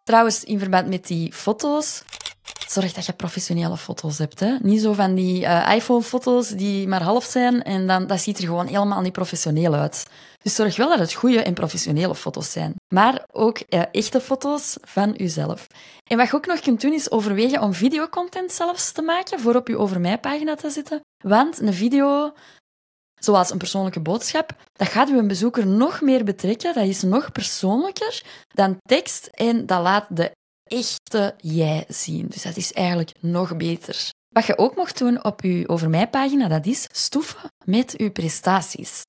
Trouwens, 0.04 0.44
in 0.44 0.60
verband 0.60 0.88
met 0.88 1.08
die 1.08 1.34
foto's, 1.34 2.04
zorg 2.72 2.94
dat 2.94 3.06
je 3.06 3.14
professionele 3.14 3.78
foto's 3.78 4.18
hebt. 4.18 4.40
Hè? 4.40 4.58
Niet 4.62 4.82
zo 4.82 4.94
van 4.94 5.16
die 5.16 5.42
uh, 5.42 5.72
iPhone-foto's 5.76 6.50
die 6.50 6.88
maar 6.88 7.04
half 7.04 7.24
zijn 7.24 7.64
en 7.64 7.88
dan, 7.88 8.08
dat 8.08 8.20
ziet 8.20 8.38
er 8.38 8.44
gewoon 8.44 8.68
helemaal 8.68 9.02
niet 9.02 9.12
professioneel 9.12 9.74
uit. 9.74 10.06
Dus 10.44 10.56
zorg 10.56 10.76
wel 10.76 10.90
dat 10.90 11.00
het 11.00 11.14
goede 11.14 11.42
en 11.42 11.54
professionele 11.54 12.16
foto's 12.16 12.52
zijn. 12.52 12.76
Maar 12.94 13.26
ook 13.32 13.62
uh, 13.70 13.82
echte 13.92 14.22
foto's 14.22 14.78
van 14.82 15.14
uzelf. 15.18 15.68
En 16.08 16.18
wat 16.18 16.28
je 16.30 16.36
ook 16.36 16.46
nog 16.46 16.60
kunt 16.60 16.82
doen, 16.82 16.94
is 16.94 17.12
overwegen 17.12 17.62
om 17.62 17.74
videocontent 17.74 18.52
zelfs 18.52 18.92
te 18.92 19.02
maken 19.02 19.40
voor 19.40 19.56
op 19.56 19.68
je 19.68 19.78
Over 19.78 20.00
Mij-pagina 20.00 20.56
te 20.56 20.70
zetten. 20.70 21.02
Want 21.24 21.60
een 21.60 21.74
video, 21.74 22.34
zoals 23.20 23.52
een 23.52 23.58
persoonlijke 23.58 24.00
boodschap, 24.00 24.52
dat 24.74 24.88
gaat 24.88 25.10
uw 25.10 25.26
bezoeker 25.26 25.68
nog 25.68 26.02
meer 26.02 26.24
betrekken. 26.24 26.74
Dat 26.74 26.86
is 26.86 27.02
nog 27.02 27.32
persoonlijker 27.32 28.24
dan 28.48 28.78
tekst 28.82 29.26
en 29.26 29.66
dat 29.66 29.82
laat 29.82 30.06
de 30.10 30.32
echte 30.72 31.34
jij 31.38 31.86
zien. 31.88 32.28
Dus 32.28 32.42
dat 32.42 32.58
is 32.58 32.74
eigenlijk 32.74 33.12
nog 33.20 33.58
beter. 33.58 34.10
Wat 34.30 34.46
je 34.46 34.58
ook 34.58 34.76
mocht 34.76 34.98
doen 34.98 35.24
op 35.24 35.42
je 35.42 35.68
Over 35.68 35.90
Mij 35.90 36.10
pagina, 36.10 36.48
dat 36.48 36.66
is 36.66 36.88
stoeven 36.92 37.50
met 37.66 37.94
je 37.98 38.12
prestaties. 38.12 39.04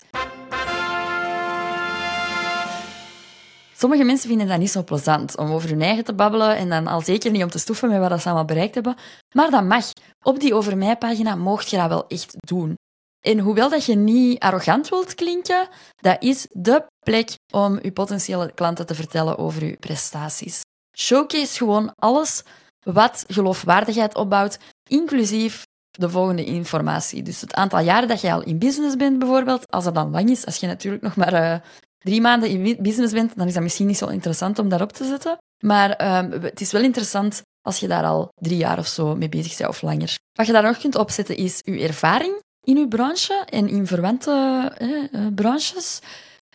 Sommige 3.76 4.04
mensen 4.04 4.28
vinden 4.28 4.48
dat 4.48 4.58
niet 4.58 4.70
zo 4.70 4.82
plezant 4.82 5.36
om 5.36 5.50
over 5.50 5.68
hun 5.68 5.82
eigen 5.82 6.04
te 6.04 6.14
babbelen 6.14 6.56
en 6.56 6.68
dan 6.68 6.86
al 6.86 7.00
zeker 7.00 7.30
niet 7.30 7.42
om 7.42 7.50
te 7.50 7.58
stoeven 7.58 7.88
met 7.88 8.08
wat 8.08 8.20
ze 8.20 8.26
allemaal 8.26 8.44
bereikt 8.44 8.74
hebben. 8.74 8.96
Maar 9.34 9.50
dat 9.50 9.64
mag. 9.64 9.90
Op 10.24 10.40
die 10.40 10.54
Over 10.54 10.76
Mij 10.76 10.96
pagina 10.96 11.34
mocht 11.34 11.70
je 11.70 11.76
dat 11.76 11.88
wel 11.88 12.06
echt 12.06 12.34
doen. 12.46 12.74
En 13.20 13.38
hoewel 13.38 13.70
dat 13.70 13.84
je 13.84 13.94
niet 13.94 14.38
arrogant 14.38 14.88
wilt 14.88 15.14
klinken, 15.14 15.68
dat 15.96 16.22
is 16.22 16.46
de 16.50 16.86
plek 17.04 17.34
om 17.54 17.78
je 17.82 17.92
potentiële 17.92 18.52
klanten 18.52 18.86
te 18.86 18.94
vertellen 18.94 19.38
over 19.38 19.64
je 19.64 19.76
prestaties. 19.76 20.60
Showcase 20.98 21.56
gewoon 21.56 21.92
alles 21.96 22.42
wat 22.82 23.24
geloofwaardigheid 23.28 24.14
opbouwt, 24.14 24.58
inclusief 24.88 25.66
de 25.90 26.10
volgende 26.10 26.44
informatie. 26.44 27.22
Dus 27.22 27.40
het 27.40 27.54
aantal 27.54 27.80
jaren 27.80 28.08
dat 28.08 28.20
je 28.20 28.32
al 28.32 28.42
in 28.42 28.58
business 28.58 28.96
bent, 28.96 29.18
bijvoorbeeld, 29.18 29.70
als 29.70 29.84
dat 29.84 29.94
dan 29.94 30.10
lang 30.10 30.30
is, 30.30 30.46
als 30.46 30.56
je 30.56 30.66
natuurlijk 30.66 31.02
nog 31.02 31.16
maar 31.16 31.32
uh, 31.32 31.54
drie 31.98 32.20
maanden 32.20 32.48
in 32.48 32.82
business 32.82 33.12
bent, 33.12 33.36
dan 33.36 33.46
is 33.46 33.54
dat 33.54 33.62
misschien 33.62 33.86
niet 33.86 33.96
zo 33.96 34.06
interessant 34.06 34.58
om 34.58 34.68
daarop 34.68 34.92
te 34.92 35.04
zetten. 35.04 35.38
Maar 35.64 36.18
um, 36.24 36.42
het 36.42 36.60
is 36.60 36.72
wel 36.72 36.82
interessant 36.82 37.42
als 37.60 37.78
je 37.78 37.88
daar 37.88 38.04
al 38.04 38.28
drie 38.34 38.56
jaar 38.56 38.78
of 38.78 38.86
zo 38.86 39.16
mee 39.16 39.28
bezig 39.28 39.56
bent 39.56 39.70
of 39.70 39.82
langer. 39.82 40.18
Wat 40.32 40.46
je 40.46 40.52
daar 40.52 40.62
nog 40.62 40.78
kunt 40.78 40.96
opzetten 40.96 41.36
is 41.36 41.60
je 41.64 41.82
ervaring 41.82 42.40
in 42.64 42.76
je 42.76 42.88
branche 42.88 43.44
en 43.44 43.68
in 43.68 43.86
verwante 43.86 44.30
eh, 44.78 45.26
branches. 45.34 46.00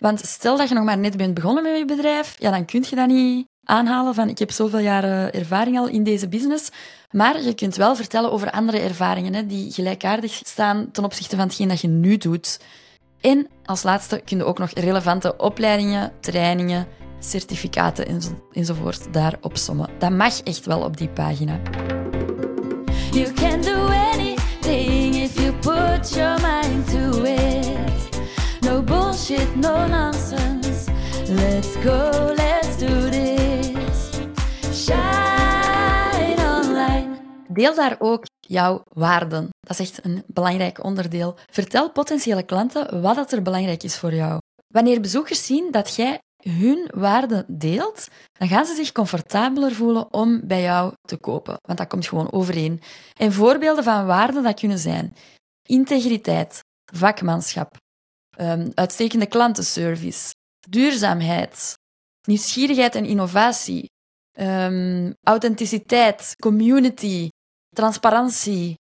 Want 0.01 0.25
stel 0.25 0.57
dat 0.57 0.69
je 0.69 0.75
nog 0.75 0.83
maar 0.83 0.97
net 0.97 1.17
bent 1.17 1.33
begonnen 1.33 1.63
met 1.63 1.77
je 1.77 1.85
bedrijf, 1.85 2.35
ja, 2.39 2.51
dan 2.51 2.65
kun 2.65 2.85
je 2.89 2.95
dat 2.95 3.07
niet 3.07 3.47
aanhalen 3.67 4.13
van 4.13 4.29
ik 4.29 4.39
heb 4.39 4.51
zoveel 4.51 4.79
jaren 4.79 5.33
ervaring 5.33 5.77
al 5.77 5.87
in 5.87 6.03
deze 6.03 6.27
business. 6.27 6.69
Maar 7.11 7.41
je 7.41 7.53
kunt 7.53 7.75
wel 7.75 7.95
vertellen 7.95 8.31
over 8.31 8.51
andere 8.51 8.79
ervaringen 8.79 9.33
hè, 9.33 9.45
die 9.45 9.71
gelijkaardig 9.71 10.31
staan 10.31 10.91
ten 10.91 11.03
opzichte 11.03 11.35
van 11.35 11.45
hetgeen 11.45 11.67
dat 11.67 11.81
je 11.81 11.87
nu 11.87 12.17
doet. 12.17 12.59
En 13.21 13.47
als 13.65 13.83
laatste 13.83 14.21
kun 14.25 14.37
je 14.37 14.43
ook 14.43 14.59
nog 14.59 14.71
relevante 14.73 15.37
opleidingen, 15.37 16.11
trainingen, 16.19 16.87
certificaten 17.19 18.21
enzovoort 18.51 19.13
daarop 19.13 19.57
sommen. 19.57 19.89
Dat 19.99 20.11
mag 20.11 20.41
echt 20.41 20.65
wel 20.65 20.81
op 20.81 20.97
die 20.97 21.09
pagina. 21.09 21.59
You 23.11 23.33
can 23.33 23.61
do 23.61 23.87
anything 24.13 25.15
if 25.15 25.39
you 25.39 25.53
put 25.53 26.13
your 26.15 26.41
mind 26.41 26.87
to 26.89 27.23
it. 27.23 28.21
No 28.61 28.81
bullshit, 28.81 29.55
no 29.55 29.87
nonsense. 29.87 30.91
Let's 31.27 31.75
go, 31.83 32.33
let's 32.35 32.77
do 32.77 33.09
this. 33.09 33.36
Deel 37.57 37.75
daar 37.75 37.95
ook 37.99 38.25
jouw 38.39 38.83
waarden. 38.89 39.49
Dat 39.59 39.79
is 39.79 39.89
echt 39.89 40.05
een 40.05 40.23
belangrijk 40.27 40.83
onderdeel. 40.83 41.35
Vertel 41.51 41.91
potentiële 41.91 42.43
klanten 42.43 43.01
wat 43.01 43.31
er 43.31 43.41
belangrijk 43.41 43.83
is 43.83 43.97
voor 43.97 44.13
jou. 44.13 44.39
Wanneer 44.67 45.01
bezoekers 45.01 45.45
zien 45.45 45.71
dat 45.71 45.95
jij 45.95 46.19
hun 46.37 46.89
waarden 46.93 47.45
deelt, 47.47 48.07
dan 48.31 48.47
gaan 48.47 48.65
ze 48.65 48.75
zich 48.75 48.91
comfortabeler 48.91 49.71
voelen 49.71 50.13
om 50.13 50.47
bij 50.47 50.61
jou 50.61 50.93
te 51.01 51.17
kopen. 51.17 51.57
Want 51.61 51.77
dat 51.77 51.87
komt 51.87 52.07
gewoon 52.07 52.31
overeen. 52.31 52.81
En 53.19 53.33
voorbeelden 53.33 53.83
van 53.83 54.05
waarden 54.05 54.43
dat 54.43 54.59
kunnen 54.59 54.79
zijn 54.79 55.15
integriteit, 55.67 56.59
vakmanschap, 56.93 57.77
um, 58.39 58.71
uitstekende 58.73 59.25
klantenservice, 59.25 60.33
duurzaamheid, 60.69 61.77
nieuwsgierigheid 62.27 62.95
en 62.95 63.05
innovatie, 63.05 63.89
um, 64.39 65.13
authenticiteit, 65.23 66.35
community, 66.41 67.29
transparantie, 67.77 68.77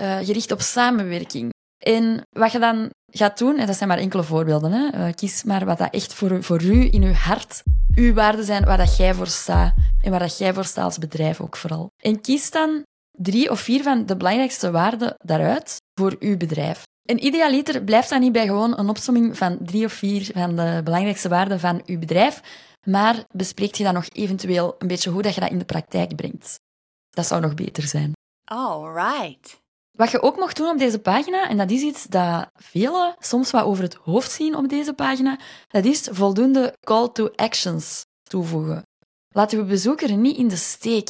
uh, 0.00 0.18
gericht 0.18 0.52
op 0.52 0.60
samenwerking, 0.60 1.50
En 1.78 2.20
wat 2.30 2.52
je 2.52 2.58
dan 2.58 2.90
gaat 3.12 3.38
doen, 3.38 3.56
en 3.58 3.66
dat 3.66 3.76
zijn 3.76 3.88
maar 3.88 3.98
enkele 3.98 4.22
voorbeelden, 4.22 4.72
hè, 4.72 4.88
eh, 4.88 5.14
kies 5.14 5.44
maar 5.44 5.64
wat 5.64 5.78
dat 5.78 5.94
echt 5.94 6.14
voor, 6.14 6.42
voor 6.42 6.62
u 6.62 6.88
in 6.92 7.02
uw 7.02 7.12
hart 7.12 7.62
uw 7.94 8.14
waarden 8.14 8.44
zijn, 8.44 8.64
waar 8.64 8.76
dat 8.76 8.96
jij 8.96 9.14
voor 9.14 9.26
staat 9.26 9.74
en 10.02 10.10
waar 10.10 10.20
dat 10.20 10.38
jij 10.38 10.54
voor 10.54 10.64
staat 10.64 10.84
als 10.84 10.98
bedrijf 10.98 11.40
ook 11.40 11.56
vooral. 11.56 11.90
En 12.02 12.20
kies 12.20 12.50
dan 12.50 12.82
drie 13.10 13.50
of 13.50 13.60
vier 13.60 13.82
van 13.82 14.06
de 14.06 14.16
belangrijkste 14.16 14.70
waarden 14.70 15.14
daaruit 15.18 15.76
voor 15.94 16.16
uw 16.18 16.36
bedrijf. 16.36 16.82
En 17.08 17.24
idealiter 17.24 17.82
blijft 17.82 18.10
dat 18.10 18.20
niet 18.20 18.32
bij 18.32 18.46
gewoon 18.46 18.78
een 18.78 18.88
opsomming 18.88 19.36
van 19.36 19.58
drie 19.60 19.84
of 19.84 19.92
vier 19.92 20.30
van 20.34 20.56
de 20.56 20.80
belangrijkste 20.84 21.28
waarden 21.28 21.60
van 21.60 21.82
uw 21.86 21.98
bedrijf, 21.98 22.40
maar 22.86 23.24
bespreekt 23.32 23.76
je 23.76 23.84
dan 23.84 23.94
nog 23.94 24.08
eventueel 24.12 24.74
een 24.78 24.88
beetje 24.88 25.10
hoe 25.10 25.22
dat 25.22 25.34
je 25.34 25.40
dat 25.40 25.50
in 25.50 25.58
de 25.58 25.64
praktijk 25.64 26.16
brengt. 26.16 26.60
Dat 27.10 27.26
zou 27.26 27.40
nog 27.40 27.54
beter 27.54 27.82
zijn. 27.82 28.12
All 28.50 28.92
right. 28.92 29.60
Wat 29.96 30.10
je 30.10 30.22
ook 30.22 30.36
mocht 30.36 30.56
doen 30.56 30.68
op 30.68 30.78
deze 30.78 30.98
pagina, 30.98 31.48
en 31.48 31.56
dat 31.56 31.70
is 31.70 31.80
iets 31.80 32.04
dat 32.04 32.48
velen 32.54 33.16
soms 33.18 33.50
wat 33.50 33.64
over 33.64 33.82
het 33.82 33.94
hoofd 33.94 34.30
zien 34.30 34.56
op 34.56 34.68
deze 34.68 34.92
pagina, 34.92 35.38
dat 35.68 35.84
is 35.84 36.08
voldoende 36.10 36.74
call 36.80 37.08
to 37.12 37.30
actions 37.36 38.04
toevoegen. 38.22 38.82
Laat 39.34 39.52
uw 39.52 39.64
bezoeker 39.64 40.16
niet 40.16 40.36
in 40.36 40.48
de 40.48 40.56
steek. 40.56 41.08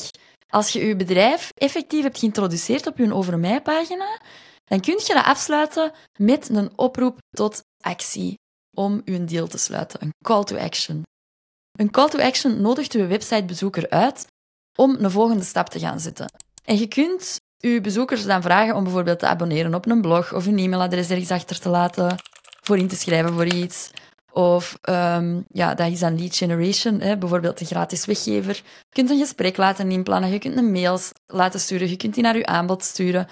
Als 0.48 0.72
je 0.72 0.86
je 0.86 0.96
bedrijf 0.96 1.50
effectief 1.54 2.02
hebt 2.02 2.18
geïntroduceerd 2.18 2.86
op 2.86 2.98
je 2.98 3.14
Over 3.14 3.38
Mij 3.38 3.62
pagina, 3.62 4.20
dan 4.64 4.80
kun 4.80 5.00
je 5.06 5.14
dat 5.14 5.24
afsluiten 5.24 5.92
met 6.16 6.48
een 6.48 6.78
oproep 6.78 7.18
tot 7.30 7.62
actie 7.80 8.34
om 8.76 9.02
je 9.04 9.24
deal 9.24 9.46
te 9.46 9.58
sluiten, 9.58 10.02
een 10.02 10.14
call 10.24 10.44
to 10.44 10.56
action. 10.56 11.02
Een 11.78 11.90
call 11.90 12.08
to 12.08 12.18
action 12.18 12.60
nodigt 12.60 12.92
uw 12.92 13.06
websitebezoeker 13.06 13.90
uit 13.90 14.26
om 14.78 14.96
een 14.98 15.10
volgende 15.10 15.44
stap 15.44 15.68
te 15.68 15.78
gaan 15.78 16.00
zetten. 16.00 16.47
En 16.68 16.78
je 16.78 16.86
kunt 16.86 17.40
uw 17.60 17.80
bezoekers 17.80 18.24
dan 18.24 18.42
vragen 18.42 18.74
om 18.74 18.82
bijvoorbeeld 18.82 19.18
te 19.18 19.26
abonneren 19.26 19.74
op 19.74 19.86
een 19.86 20.00
blog 20.00 20.34
of 20.34 20.46
een 20.46 20.58
e-mailadres 20.58 21.10
ergens 21.10 21.30
achter 21.30 21.60
te 21.60 21.68
laten, 21.68 22.16
voor 22.62 22.78
in 22.78 22.88
te 22.88 22.96
schrijven 22.96 23.32
voor 23.32 23.46
iets. 23.46 23.90
Of 24.32 24.78
um, 24.88 25.44
ja, 25.48 25.74
dat 25.74 25.90
is 25.90 25.98
dan 25.98 26.18
lead 26.18 26.36
generation, 26.36 27.00
hè, 27.00 27.16
bijvoorbeeld 27.18 27.60
een 27.60 27.66
gratis 27.66 28.04
weggever. 28.04 28.54
Je 28.54 28.62
kunt 28.90 29.10
een 29.10 29.18
gesprek 29.18 29.56
laten 29.56 29.90
inplannen, 29.90 30.30
je 30.30 30.38
kunt 30.38 30.56
een 30.56 30.72
mail 30.72 30.98
laten 31.26 31.60
sturen, 31.60 31.88
je 31.88 31.96
kunt 31.96 32.14
die 32.14 32.22
naar 32.22 32.36
je 32.36 32.46
aanbod 32.46 32.84
sturen. 32.84 33.28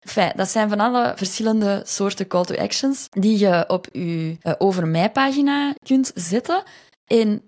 Enfin, 0.00 0.32
dat 0.36 0.48
zijn 0.48 0.68
van 0.68 0.80
alle 0.80 1.12
verschillende 1.16 1.82
soorten 1.86 2.26
call 2.26 2.44
to 2.44 2.54
actions 2.54 3.06
die 3.10 3.38
je 3.38 3.64
op 3.68 3.88
je 3.92 4.36
uh, 4.42 4.52
over 4.58 4.86
mij 4.86 5.10
pagina 5.10 5.74
kunt 5.86 6.12
zetten. 6.14 6.62
En 7.04 7.42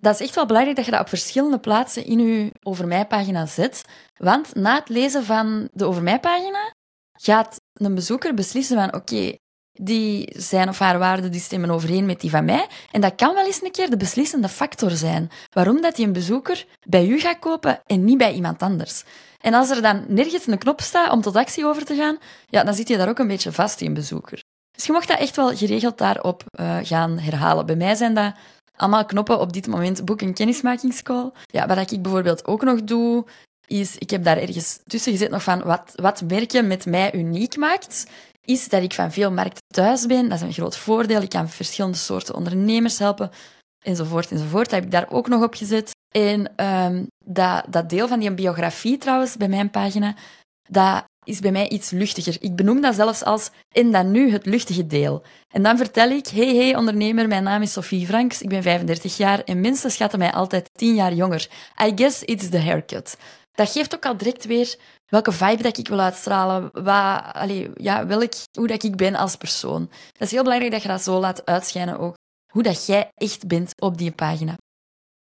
dat 0.00 0.14
is 0.14 0.26
echt 0.26 0.34
wel 0.34 0.46
belangrijk 0.46 0.76
dat 0.76 0.84
je 0.86 0.90
dat 0.90 1.00
op 1.00 1.08
verschillende 1.08 1.58
plaatsen 1.58 2.04
in 2.04 2.18
je 2.18 2.52
over 2.62 2.86
mij 2.86 3.06
pagina 3.06 3.46
zet. 3.46 3.84
Want 4.16 4.54
na 4.54 4.74
het 4.74 4.88
lezen 4.88 5.24
van 5.24 5.68
de 5.72 5.84
over 5.84 6.02
mij 6.02 6.20
pagina 6.20 6.74
gaat 7.12 7.60
een 7.72 7.94
bezoeker 7.94 8.34
beslissen 8.34 8.76
van 8.76 8.94
oké, 8.94 9.36
die 9.72 10.32
zijn 10.36 10.68
of 10.68 10.78
haar 10.78 10.98
waarden 10.98 11.32
die 11.32 11.40
stemmen 11.40 11.70
overeen 11.70 12.06
met 12.06 12.20
die 12.20 12.30
van 12.30 12.44
mij. 12.44 12.66
En 12.90 13.00
dat 13.00 13.14
kan 13.14 13.34
wel 13.34 13.46
eens 13.46 13.62
een 13.62 13.70
keer 13.70 13.90
de 13.90 13.96
beslissende 13.96 14.48
factor 14.48 14.90
zijn. 14.90 15.30
Waarom 15.50 15.80
dat 15.80 15.96
die 15.96 16.06
een 16.06 16.12
bezoeker 16.12 16.66
bij 16.86 17.06
u 17.06 17.20
gaat 17.20 17.38
kopen 17.38 17.80
en 17.86 18.04
niet 18.04 18.18
bij 18.18 18.32
iemand 18.32 18.62
anders. 18.62 19.04
En 19.38 19.54
als 19.54 19.70
er 19.70 19.82
dan 19.82 20.04
nergens 20.08 20.46
een 20.46 20.58
knop 20.58 20.80
staat 20.80 21.12
om 21.12 21.20
tot 21.20 21.36
actie 21.36 21.66
over 21.66 21.84
te 21.84 21.96
gaan, 21.96 22.18
ja, 22.46 22.64
dan 22.64 22.74
zit 22.74 22.88
je 22.88 22.96
daar 22.96 23.08
ook 23.08 23.18
een 23.18 23.28
beetje 23.28 23.52
vast 23.52 23.80
in 23.80 23.94
bezoeker. 23.94 24.42
Dus 24.70 24.86
je 24.86 24.92
mocht 24.92 25.08
dat 25.08 25.18
echt 25.18 25.36
wel 25.36 25.56
geregeld 25.56 25.98
daarop 25.98 26.44
uh, 26.60 26.76
gaan 26.82 27.18
herhalen. 27.18 27.66
Bij 27.66 27.76
mij 27.76 27.94
zijn 27.94 28.14
dat 28.14 28.34
allemaal 28.78 29.04
knoppen 29.04 29.40
op 29.40 29.52
dit 29.52 29.66
moment. 29.66 30.04
Boek 30.04 30.20
een 30.20 30.34
kennismakingscall. 30.34 31.30
Ja, 31.46 31.66
wat 31.66 31.90
ik 31.90 32.02
bijvoorbeeld 32.02 32.46
ook 32.46 32.62
nog 32.62 32.84
doe, 32.84 33.24
is, 33.66 33.96
ik 33.96 34.10
heb 34.10 34.24
daar 34.24 34.36
ergens 34.36 34.80
tussen 34.86 35.12
gezet 35.12 35.30
nog 35.30 35.42
van 35.42 35.62
wat, 35.62 35.92
wat 35.94 36.22
merken 36.22 36.66
met 36.66 36.86
mij 36.86 37.14
uniek 37.14 37.56
maakt 37.56 38.06
is 38.48 38.68
dat 38.68 38.82
ik 38.82 38.92
van 38.92 39.12
veel 39.12 39.32
markten 39.32 39.62
thuis 39.66 40.06
ben. 40.06 40.28
Dat 40.28 40.38
is 40.38 40.46
een 40.46 40.52
groot 40.52 40.76
voordeel. 40.76 41.22
Ik 41.22 41.28
kan 41.28 41.48
verschillende 41.48 41.96
soorten 41.96 42.34
ondernemers 42.34 42.98
helpen, 42.98 43.30
enzovoort, 43.84 44.30
enzovoort. 44.30 44.64
Dat 44.64 44.74
heb 44.74 44.84
ik 44.84 44.90
daar 44.90 45.10
ook 45.10 45.28
nog 45.28 45.42
op 45.42 45.54
gezet. 45.54 45.90
En 46.14 46.64
um, 46.64 47.06
dat, 47.24 47.64
dat 47.68 47.88
deel 47.88 48.08
van 48.08 48.18
die 48.18 48.34
biografie 48.34 48.98
trouwens, 48.98 49.36
bij 49.36 49.48
mijn 49.48 49.70
pagina, 49.70 50.14
dat 50.70 51.04
is 51.28 51.40
bij 51.40 51.52
mij 51.52 51.68
iets 51.68 51.90
luchtiger. 51.90 52.36
Ik 52.40 52.56
benoem 52.56 52.80
dat 52.80 52.94
zelfs 52.94 53.24
als 53.24 53.50
en 53.72 53.92
dan 53.92 54.10
nu 54.10 54.30
het 54.30 54.46
luchtige 54.46 54.86
deel. 54.86 55.22
En 55.48 55.62
dan 55.62 55.76
vertel 55.76 56.10
ik, 56.10 56.26
hey, 56.26 56.54
hey 56.54 56.76
ondernemer, 56.76 57.28
mijn 57.28 57.42
naam 57.42 57.62
is 57.62 57.72
Sophie 57.72 58.06
Franks, 58.06 58.42
ik 58.42 58.48
ben 58.48 58.62
35 58.62 59.16
jaar 59.16 59.42
en 59.44 59.60
mensen 59.60 59.90
schatten 59.90 60.18
mij 60.18 60.32
altijd 60.32 60.70
10 60.72 60.94
jaar 60.94 61.14
jonger. 61.14 61.48
I 61.82 61.92
guess 61.94 62.22
it's 62.22 62.48
the 62.48 62.58
haircut. 62.58 63.16
Dat 63.52 63.70
geeft 63.70 63.94
ook 63.94 64.06
al 64.06 64.16
direct 64.16 64.44
weer 64.44 64.76
welke 65.06 65.32
vibe 65.32 65.62
dat 65.62 65.78
ik 65.78 65.88
wil 65.88 66.00
uitstralen, 66.00 66.70
wat, 66.72 67.22
allee, 67.32 67.70
ja, 67.74 68.06
welk, 68.06 68.32
hoe 68.58 68.66
dat 68.66 68.82
ik 68.82 68.96
ben 68.96 69.14
als 69.14 69.36
persoon. 69.36 69.88
Dat 70.12 70.26
is 70.26 70.30
heel 70.30 70.42
belangrijk 70.42 70.72
dat 70.72 70.82
je 70.82 70.88
dat 70.88 71.02
zo 71.02 71.20
laat 71.20 71.46
uitschijnen 71.46 71.98
ook, 71.98 72.16
hoe 72.52 72.62
dat 72.62 72.86
jij 72.86 73.10
echt 73.14 73.46
bent 73.46 73.80
op 73.80 73.98
die 73.98 74.12
pagina. 74.12 74.54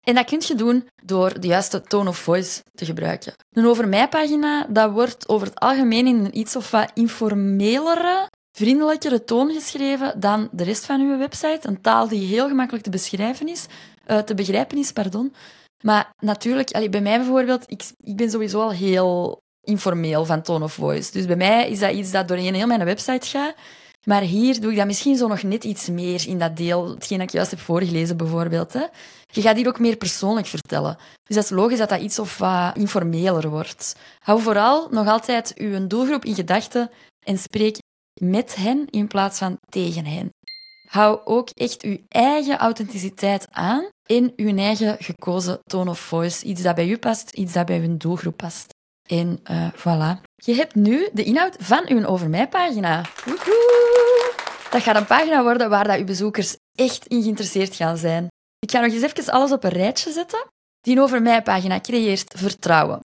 En 0.08 0.14
dat 0.14 0.24
kun 0.24 0.42
je 0.46 0.54
doen 0.54 0.88
door 1.02 1.40
de 1.40 1.46
juiste 1.46 1.80
tone 1.80 2.08
of 2.08 2.18
voice 2.18 2.62
te 2.74 2.84
gebruiken. 2.84 3.32
Een 3.52 3.66
over 3.66 3.88
mij 3.88 4.08
pagina, 4.08 4.66
dat 4.68 4.92
wordt 4.92 5.28
over 5.28 5.46
het 5.46 5.58
algemeen 5.58 6.06
in 6.06 6.24
een 6.24 6.38
iets 6.38 6.56
of 6.56 6.70
wat 6.70 6.90
informelere, 6.94 8.30
vriendelijkere 8.52 9.24
toon 9.24 9.50
geschreven 9.50 10.20
dan 10.20 10.48
de 10.52 10.64
rest 10.64 10.84
van 10.84 11.00
uw 11.00 11.18
website. 11.18 11.68
Een 11.68 11.80
taal 11.80 12.08
die 12.08 12.26
heel 12.26 12.48
gemakkelijk 12.48 12.84
te 12.84 12.90
beschrijven 12.90 13.48
is, 13.48 13.66
uh, 14.06 14.18
te 14.18 14.34
begrijpen 14.34 14.78
is, 14.78 14.92
pardon. 14.92 15.34
Maar 15.82 16.12
natuurlijk, 16.18 16.70
allee, 16.70 16.88
bij 16.88 17.00
mij 17.00 17.18
bijvoorbeeld, 17.18 17.64
ik, 17.66 17.82
ik 17.96 18.16
ben 18.16 18.30
sowieso 18.30 18.60
al 18.60 18.72
heel 18.72 19.40
informeel 19.60 20.24
van 20.24 20.42
tone 20.42 20.64
of 20.64 20.72
voice. 20.72 21.12
Dus 21.12 21.26
bij 21.26 21.36
mij 21.36 21.70
is 21.70 21.78
dat 21.78 21.92
iets 21.92 22.10
dat 22.10 22.28
doorheen 22.28 22.54
heel 22.54 22.66
mijn 22.66 22.84
website 22.84 23.26
gaat. 23.26 23.54
Maar 24.08 24.22
hier 24.22 24.60
doe 24.60 24.70
ik 24.70 24.76
dat 24.76 24.86
misschien 24.86 25.16
zo 25.16 25.28
nog 25.28 25.42
net 25.42 25.64
iets 25.64 25.88
meer 25.88 26.28
in 26.28 26.38
dat 26.38 26.56
deel, 26.56 26.88
hetgeen 26.88 27.18
dat 27.18 27.26
ik 27.26 27.32
juist 27.32 27.50
heb 27.50 27.60
voorgelezen 27.60 28.16
bijvoorbeeld. 28.16 28.72
Hè. 28.72 28.84
Je 29.26 29.40
gaat 29.40 29.56
hier 29.56 29.68
ook 29.68 29.78
meer 29.78 29.96
persoonlijk 29.96 30.46
vertellen. 30.46 30.96
Dus 31.22 31.36
dat 31.36 31.44
is 31.44 31.50
logisch 31.50 31.78
dat 31.78 31.88
dat 31.88 32.00
iets 32.00 32.18
of 32.18 32.38
wat 32.38 32.76
informeler 32.76 33.48
wordt. 33.50 33.96
Hou 34.18 34.40
vooral 34.40 34.88
nog 34.90 35.06
altijd 35.06 35.52
uw 35.56 35.86
doelgroep 35.86 36.24
in 36.24 36.34
gedachten 36.34 36.90
en 37.26 37.38
spreek 37.38 37.78
met 38.20 38.54
hen 38.54 38.86
in 38.90 39.06
plaats 39.06 39.38
van 39.38 39.56
tegen 39.70 40.04
hen. 40.04 40.30
Hou 40.90 41.20
ook 41.24 41.48
echt 41.50 41.82
uw 41.82 41.98
eigen 42.08 42.58
authenticiteit 42.58 43.46
aan 43.50 43.88
in 44.06 44.32
uw 44.36 44.56
eigen 44.56 44.96
gekozen 44.98 45.58
tone 45.64 45.90
of 45.90 45.98
voice. 46.00 46.44
Iets 46.44 46.62
dat 46.62 46.74
bij 46.74 46.88
u 46.88 46.98
past, 46.98 47.30
iets 47.30 47.52
dat 47.52 47.66
bij 47.66 47.80
uw 47.80 47.96
doelgroep 47.96 48.36
past. 48.36 48.74
En 49.06 49.40
uh, 49.50 49.72
voilà. 49.72 50.20
Je 50.34 50.54
hebt 50.54 50.74
nu 50.74 51.08
de 51.12 51.24
inhoud 51.24 51.56
van 51.58 51.88
uw 51.88 52.04
Over 52.04 52.28
Mij 52.28 52.48
pagina. 52.48 53.02
Woehoe! 53.24 54.32
Dat 54.70 54.82
gaat 54.82 54.96
een 54.96 55.06
pagina 55.06 55.42
worden 55.42 55.70
waar 55.70 55.86
dat 55.86 55.98
uw 55.98 56.04
bezoekers 56.04 56.56
echt 56.74 57.06
in 57.06 57.22
geïnteresseerd 57.22 57.74
gaan 57.74 57.96
zijn. 57.96 58.26
Ik 58.58 58.70
ga 58.70 58.80
nog 58.80 58.92
eens 58.92 59.02
even 59.02 59.32
alles 59.32 59.52
op 59.52 59.64
een 59.64 59.70
rijtje 59.70 60.12
zetten. 60.12 60.46
Die 60.80 61.00
Over 61.00 61.22
Mij 61.22 61.42
pagina 61.42 61.80
creëert 61.80 62.34
vertrouwen. 62.36 63.00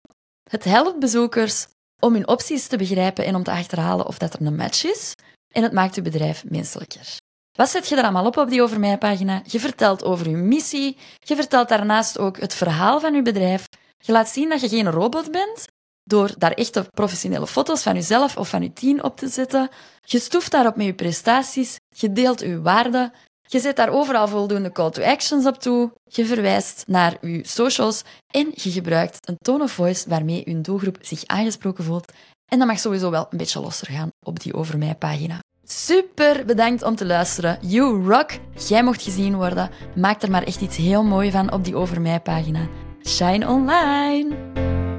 Het 0.50 0.64
helpt 0.64 0.98
bezoekers 0.98 1.66
om 2.00 2.12
hun 2.12 2.28
opties 2.28 2.66
te 2.66 2.76
begrijpen 2.76 3.24
en 3.24 3.34
om 3.34 3.42
te 3.42 3.50
achterhalen 3.50 4.06
of 4.06 4.18
dat 4.18 4.34
er 4.34 4.46
een 4.46 4.56
match 4.56 4.84
is. 4.84 5.14
En 5.52 5.62
het 5.62 5.72
maakt 5.72 5.96
uw 5.96 6.02
bedrijf 6.02 6.44
menselijker. 6.48 7.16
Wat 7.52 7.68
zet 7.70 7.88
je 7.88 7.96
er 7.96 8.02
allemaal 8.02 8.26
op 8.26 8.36
op 8.36 8.50
die 8.50 8.62
Over 8.62 8.80
Mij 8.80 8.98
pagina? 8.98 9.42
Je 9.44 9.60
vertelt 9.60 10.04
over 10.04 10.26
uw 10.26 10.44
missie. 10.44 10.96
Je 11.18 11.36
vertelt 11.36 11.68
daarnaast 11.68 12.18
ook 12.18 12.40
het 12.40 12.54
verhaal 12.54 13.00
van 13.00 13.14
uw 13.14 13.22
bedrijf. 13.22 13.66
Je 13.98 14.12
laat 14.12 14.28
zien 14.28 14.48
dat 14.48 14.60
je 14.60 14.68
geen 14.68 14.90
robot 14.90 15.30
bent, 15.30 15.66
door 16.10 16.34
daar 16.38 16.52
echte 16.52 16.86
professionele 16.94 17.46
foto's 17.46 17.82
van 17.82 17.94
jezelf 17.94 18.36
of 18.36 18.48
van 18.48 18.62
je 18.62 18.72
team 18.72 19.00
op 19.00 19.16
te 19.16 19.28
zetten. 19.28 19.68
Je 20.04 20.18
stoeft 20.18 20.50
daarop 20.50 20.76
met 20.76 20.86
je 20.86 20.94
prestaties, 20.94 21.76
je 21.88 22.12
deelt 22.12 22.40
je 22.40 22.60
waarden, 22.62 23.12
je 23.42 23.60
zet 23.60 23.76
daar 23.76 23.88
overal 23.88 24.28
voldoende 24.28 24.72
call 24.72 24.90
to 24.90 25.02
actions 25.02 25.46
op 25.46 25.58
toe, 25.58 25.92
je 26.04 26.24
verwijst 26.24 26.84
naar 26.86 27.26
je 27.26 27.40
socials 27.46 28.02
en 28.30 28.50
je 28.54 28.70
gebruikt 28.70 29.28
een 29.28 29.36
tone 29.38 29.62
of 29.62 29.72
voice 29.72 30.08
waarmee 30.08 30.42
je 30.44 30.60
doelgroep 30.60 30.98
zich 31.00 31.26
aangesproken 31.26 31.84
voelt. 31.84 32.12
En 32.52 32.58
dat 32.58 32.68
mag 32.68 32.78
sowieso 32.78 33.10
wel 33.10 33.26
een 33.30 33.38
beetje 33.38 33.60
losser 33.60 33.88
gaan 33.90 34.08
op 34.26 34.40
die 34.40 34.54
Over 34.54 34.78
Mij 34.78 34.94
pagina. 34.94 35.38
Super 35.64 36.44
bedankt 36.44 36.82
om 36.82 36.96
te 36.96 37.06
luisteren. 37.06 37.58
You 37.60 38.08
rock! 38.08 38.30
Jij 38.68 38.82
mocht 38.82 39.02
gezien 39.02 39.36
worden. 39.36 39.70
Maak 39.96 40.22
er 40.22 40.30
maar 40.30 40.42
echt 40.42 40.60
iets 40.60 40.76
heel 40.76 41.02
moois 41.02 41.32
van 41.32 41.52
op 41.52 41.64
die 41.64 41.76
Over 41.76 42.00
Mij 42.00 42.20
pagina. 42.20 42.68
Shine 43.06 43.48
online! 43.48 44.89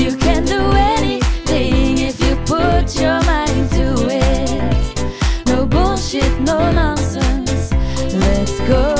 You 0.00 0.16
can 0.16 0.46
do 0.46 0.58
anything 0.72 1.98
if 1.98 2.18
you 2.24 2.34
put 2.46 2.98
your 2.98 3.22
mind 3.24 3.70
to 3.72 4.08
it. 4.08 5.46
No 5.46 5.66
bullshit, 5.66 6.40
no 6.40 6.72
nonsense. 6.72 7.70
Let's 8.14 8.58
go, 8.60 8.94